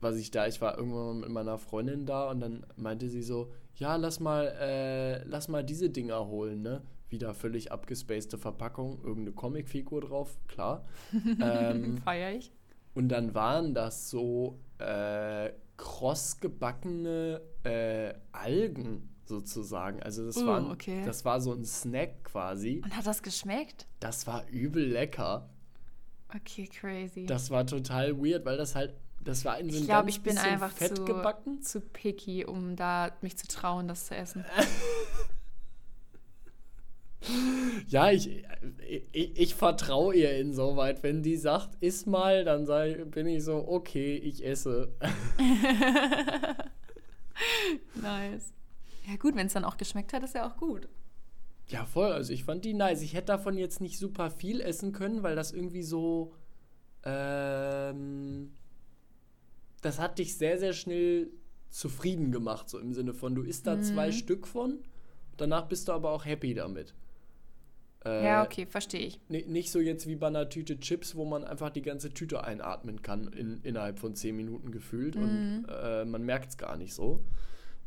[0.00, 3.22] was ich da, ich war irgendwann mal mit meiner Freundin da und dann meinte sie
[3.22, 6.82] so, ja, lass mal, äh, lass mal diese Dinger holen, ne?
[7.08, 10.84] Wieder völlig abgespacede Verpackung, irgendeine Comicfigur drauf, klar.
[11.40, 12.52] ähm, Feier ich.
[12.94, 20.02] und dann waren das so äh, krossgebackene äh, Algen sozusagen.
[20.02, 21.02] Also das, Uh, waren, okay.
[21.04, 22.80] das war so ein Snack quasi.
[22.84, 23.86] Und hat das geschmeckt?
[24.00, 25.48] Das war übel lecker.
[26.34, 27.26] Okay, crazy.
[27.26, 30.22] Das war total weird, weil das halt, das war in so ich ein glaube, ich
[30.22, 31.62] bin einfach fett zu, gebacken.
[31.62, 34.44] zu picky, um da mich zu trauen, das zu essen.
[37.88, 38.44] Ja, ich,
[39.12, 41.02] ich, ich vertraue ihr insoweit.
[41.02, 44.94] Wenn die sagt, iss mal, dann sei, bin ich so, okay, ich esse.
[47.94, 48.52] nice.
[49.08, 50.88] Ja gut, wenn es dann auch geschmeckt hat, ist ja auch gut.
[51.68, 52.12] Ja, voll.
[52.12, 53.02] Also ich fand die nice.
[53.02, 56.34] Ich hätte davon jetzt nicht super viel essen können, weil das irgendwie so.
[57.04, 58.52] Ähm,
[59.82, 61.30] das hat dich sehr, sehr schnell
[61.70, 64.78] zufrieden gemacht, so im Sinne von, du isst da zwei Stück von,
[65.36, 66.94] danach bist du aber auch happy damit.
[68.04, 69.20] Äh, ja, okay, verstehe ich.
[69.28, 72.44] ni- Nicht so jetzt wie bei einer Tüte Chips, wo man einfach die ganze Tüte
[72.44, 76.94] einatmen kann in, innerhalb von zehn Minuten gefühlt und äh, man merkt es gar nicht
[76.94, 77.22] so.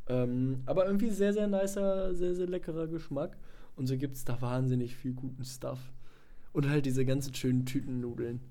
[0.08, 3.38] Ähm, aber irgendwie sehr, sehr nicer, sehr, sehr leckerer Geschmack.
[3.78, 5.80] Und so gibt es da wahnsinnig viel guten Stuff.
[6.52, 8.42] Und halt diese ganzen schönen Tütennudeln.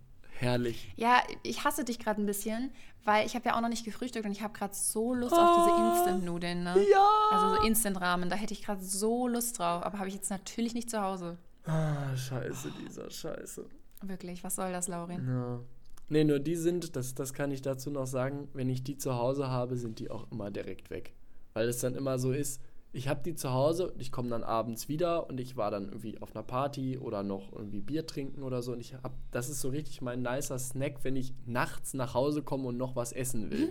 [0.41, 0.91] Herrlich.
[0.97, 2.71] Ja, ich hasse dich gerade ein bisschen,
[3.05, 5.67] weil ich habe ja auch noch nicht gefrühstückt und ich habe gerade so Lust auf
[5.67, 6.77] diese Instant-Nudeln, ne?
[6.91, 7.09] Ja.
[7.31, 10.73] Also so Instant-Ramen, da hätte ich gerade so Lust drauf, aber habe ich jetzt natürlich
[10.73, 11.37] nicht zu Hause.
[11.67, 13.67] Ah, scheiße, dieser Scheiße.
[14.01, 15.29] Wirklich, was soll das, Laurin?
[15.29, 15.61] Ja.
[16.09, 19.17] Nee, nur die sind, das, das kann ich dazu noch sagen, wenn ich die zu
[19.17, 21.13] Hause habe, sind die auch immer direkt weg.
[21.53, 22.63] Weil es dann immer so ist,
[22.93, 25.85] ich habe die zu Hause und ich komme dann abends wieder und ich war dann
[25.85, 29.49] irgendwie auf einer Party oder noch irgendwie Bier trinken oder so und ich habe, das
[29.49, 33.13] ist so richtig mein nicer Snack, wenn ich nachts nach Hause komme und noch was
[33.13, 33.71] essen will.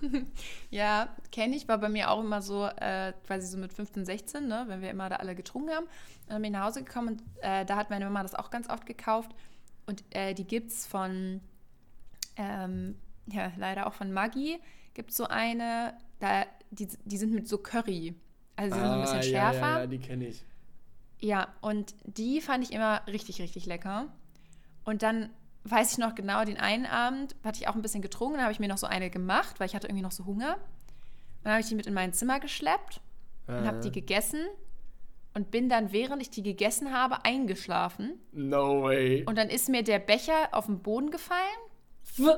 [0.70, 4.46] Ja, kenne ich, war bei mir auch immer so, äh, quasi so mit 15, 16,
[4.46, 5.86] ne, wenn wir immer da alle getrunken haben.
[6.28, 8.68] Dann bin ich nach Hause gekommen und äh, da hat meine Mama das auch ganz
[8.68, 9.32] oft gekauft.
[9.86, 11.40] Und äh, die gibt es von,
[12.36, 12.96] ähm,
[13.26, 14.60] ja, leider auch von Maggi,
[14.94, 18.14] gibt es so eine, da, die, die sind mit so Curry.
[18.60, 19.68] Also die sind so ein bisschen Ah, ja, schärfer.
[19.72, 20.44] Ja, ja, die kenne ich.
[21.18, 24.06] Ja, und die fand ich immer richtig, richtig lecker.
[24.84, 25.30] Und dann
[25.64, 28.52] weiß ich noch genau, den einen Abend hatte ich auch ein bisschen getrunken, dann habe
[28.52, 30.56] ich mir noch so eine gemacht, weil ich hatte irgendwie noch so Hunger.
[31.42, 33.00] Dann habe ich die mit in mein Zimmer geschleppt
[33.46, 34.46] und habe Äh, die gegessen
[35.34, 38.18] und bin dann, während ich die gegessen habe, eingeschlafen.
[38.32, 39.24] No way.
[39.26, 41.38] Und dann ist mir der Becher auf den Boden gefallen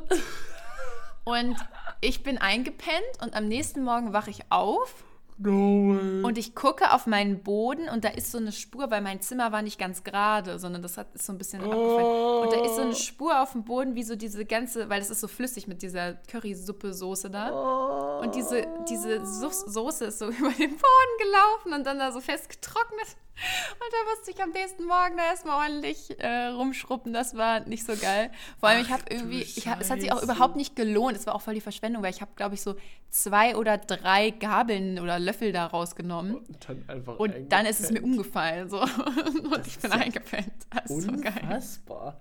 [1.25, 1.57] und
[2.01, 5.05] ich bin eingepennt und am nächsten Morgen wache ich auf
[5.39, 6.23] no way.
[6.23, 9.53] Und ich gucke auf meinen Boden und da ist so eine Spur, weil mein Zimmer
[9.53, 12.43] war nicht ganz gerade, sondern das hat, ist so ein bisschen abgefallen.
[12.43, 15.11] Und da ist so eine Spur auf dem Boden, wie so diese ganze, weil das
[15.11, 18.19] ist so flüssig mit dieser Currysuppe-Soße da.
[18.21, 22.21] Und diese, diese Sus- Soße ist so über den Boden gelaufen und dann da so
[22.21, 23.17] fest getrocknet.
[23.35, 27.13] Und da musste ich am nächsten Morgen da erstmal ordentlich äh, rumschruppen.
[27.15, 28.31] Das war nicht so geil.
[28.61, 31.17] Vor allem, ich habe irgendwie, ich hab, es hat sich auch überhaupt nicht gelohnt.
[31.17, 32.77] Es war auch voll die Verschwendung, weil ich habe, glaube ich, so
[33.09, 36.37] zwei oder drei Gabeln oder Löffel da rausgenommen.
[36.37, 38.69] Und dann einfach Und dann ist es mir umgefallen.
[38.69, 38.81] So.
[38.81, 40.53] Und ich bin eingepennt.
[40.71, 41.13] Das ist so.
[41.13, 42.21] Unfassbar.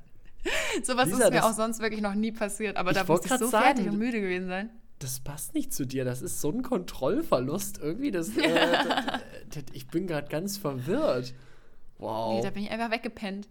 [0.83, 2.77] Sowas Lisa, ist mir auch sonst wirklich noch nie passiert.
[2.77, 4.69] Aber da musste ich so sagen, fertig und müde gewesen sein.
[4.99, 6.05] Das passt nicht zu dir.
[6.05, 7.79] Das ist so ein Kontrollverlust.
[7.79, 8.29] Irgendwie, das.
[8.37, 9.15] Äh, das,
[9.49, 11.33] das, ich bin gerade ganz verwirrt.
[11.97, 12.35] Wow.
[12.35, 13.47] Nee, da bin ich einfach weggepennt.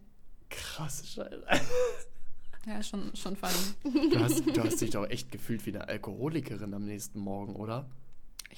[0.49, 1.45] Krasse Scheiße.
[2.67, 4.11] Ja, schon, schon funny.
[4.11, 7.89] Du hast, du hast dich doch echt gefühlt wie eine Alkoholikerin am nächsten Morgen, oder?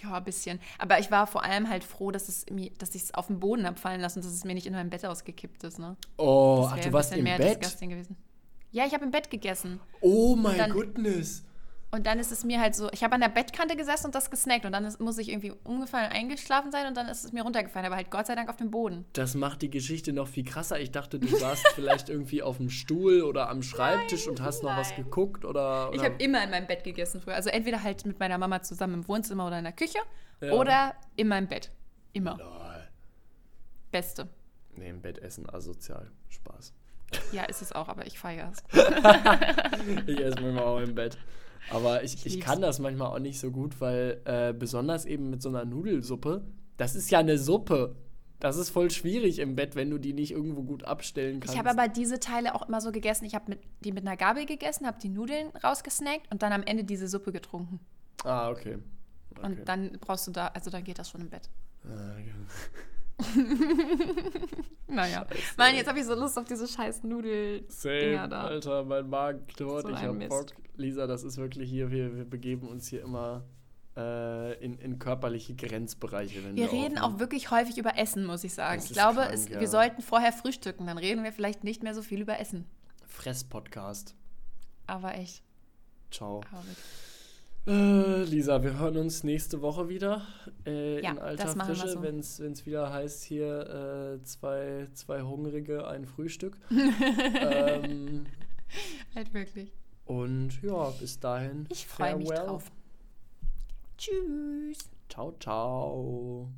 [0.03, 0.59] Ja, ein bisschen.
[0.79, 3.41] Aber ich war vor allem halt froh, dass, es mir, dass ich es auf den
[3.41, 5.79] Boden habe fallen lassen und dass es mir nicht in meinem Bett ausgekippt ist.
[5.79, 5.97] Ne?
[6.17, 7.61] Oh, Das ach, du ein warst bisschen im mehr Bett.
[7.61, 8.17] disgusting gewesen.
[8.71, 9.81] Ja, ich habe im Bett gegessen.
[10.01, 11.45] Oh mein goodness.
[11.95, 14.31] Und dann ist es mir halt so, ich habe an der Bettkante gesessen und das
[14.31, 14.65] gesnackt.
[14.65, 17.85] Und dann ist, muss ich irgendwie umgefallen, eingeschlafen sein und dann ist es mir runtergefallen.
[17.85, 19.05] Aber halt Gott sei Dank auf dem Boden.
[19.13, 20.81] Das macht die Geschichte noch viel krasser.
[20.81, 24.75] Ich dachte, du saßt vielleicht irgendwie auf dem Stuhl oder am Schreibtisch und hast noch
[24.75, 25.05] was nein.
[25.05, 25.91] geguckt oder.
[25.93, 27.35] Ich oder habe immer in meinem Bett gegessen früher.
[27.35, 29.99] Also entweder halt mit meiner Mama zusammen im Wohnzimmer oder in der Küche
[30.41, 30.53] Ja.
[30.53, 31.71] oder in meinem Bett.
[32.15, 32.39] Immer.
[32.39, 32.89] Lol.
[33.91, 34.31] Beste.
[34.77, 36.11] Nee, im Bett essen asozial.
[36.31, 36.73] Spaß.
[37.33, 38.65] Ja, ist es auch, aber ich feiere es.
[40.07, 41.19] Ich esse manchmal auch im Bett.
[41.71, 42.47] Aber ich, ich, lieb's.
[42.47, 46.45] kann das manchmal auch nicht so gut, weil äh, besonders eben mit so einer Nudelsuppe,
[46.77, 47.97] das ist ja eine Suppe.
[48.41, 51.55] Das ist voll schwierig im Bett, wenn du die nicht irgendwo gut abstellen kannst.
[51.55, 53.25] Ich habe aber diese Teile auch immer so gegessen.
[53.25, 56.65] Ich habe mit, die mit einer Gabel gegessen, habe die Nudeln rausgesnackt und dann am
[56.65, 57.79] Ende diese Suppe getrunken.
[58.25, 58.79] ah, okay.
[59.31, 59.47] okay.
[59.47, 61.49] Und dann brauchst du da, also dann geht das schon im Bett.
[61.85, 62.33] Ah, okay.
[64.89, 65.27] Naja.
[65.31, 67.65] Scheiße, Mann, jetzt habe ich so Lust auf diese scheiß Nudel.
[67.69, 68.43] Same, da.
[68.45, 70.31] Alter, mein Magen knurrt, So ich ein hab Mist.
[70.31, 70.47] Bock.
[70.77, 73.45] Lisa, das ist wirklich hier, wir, wir begeben uns hier immer
[73.97, 76.45] äh, in, in körperliche Grenzbereiche.
[76.45, 77.15] Wenn Wir wir reden aufnehmen.
[77.17, 78.81] auch wirklich häufig über Essen, muss ich sagen.
[78.81, 79.61] Das Ich glaube, krank, es, ja.
[79.61, 82.67] wir sollten vorher frühstücken, dann reden wir vielleicht nicht mehr so viel über Essen.
[83.07, 84.15] Fress-Podcast.
[84.87, 85.43] Aber echt.
[86.11, 86.41] Ciao.
[86.51, 86.77] Aber wirklich.
[87.67, 90.23] Äh, Lisa, wir hören uns nächste Woche wieder
[90.67, 92.03] äh, Ja, in alter Frische, so.
[92.03, 96.57] wenn es wieder heißt hier äh, zwei, zwei Hungrige, ein Frühstück.
[96.71, 98.27] ähm,
[99.15, 99.73] Halt wirklich.
[100.07, 101.67] und ja, bis dahin.
[101.71, 102.73] Ich freue mich drauf.
[103.97, 104.91] Tschüss.
[105.09, 106.53] Ciao, ciao.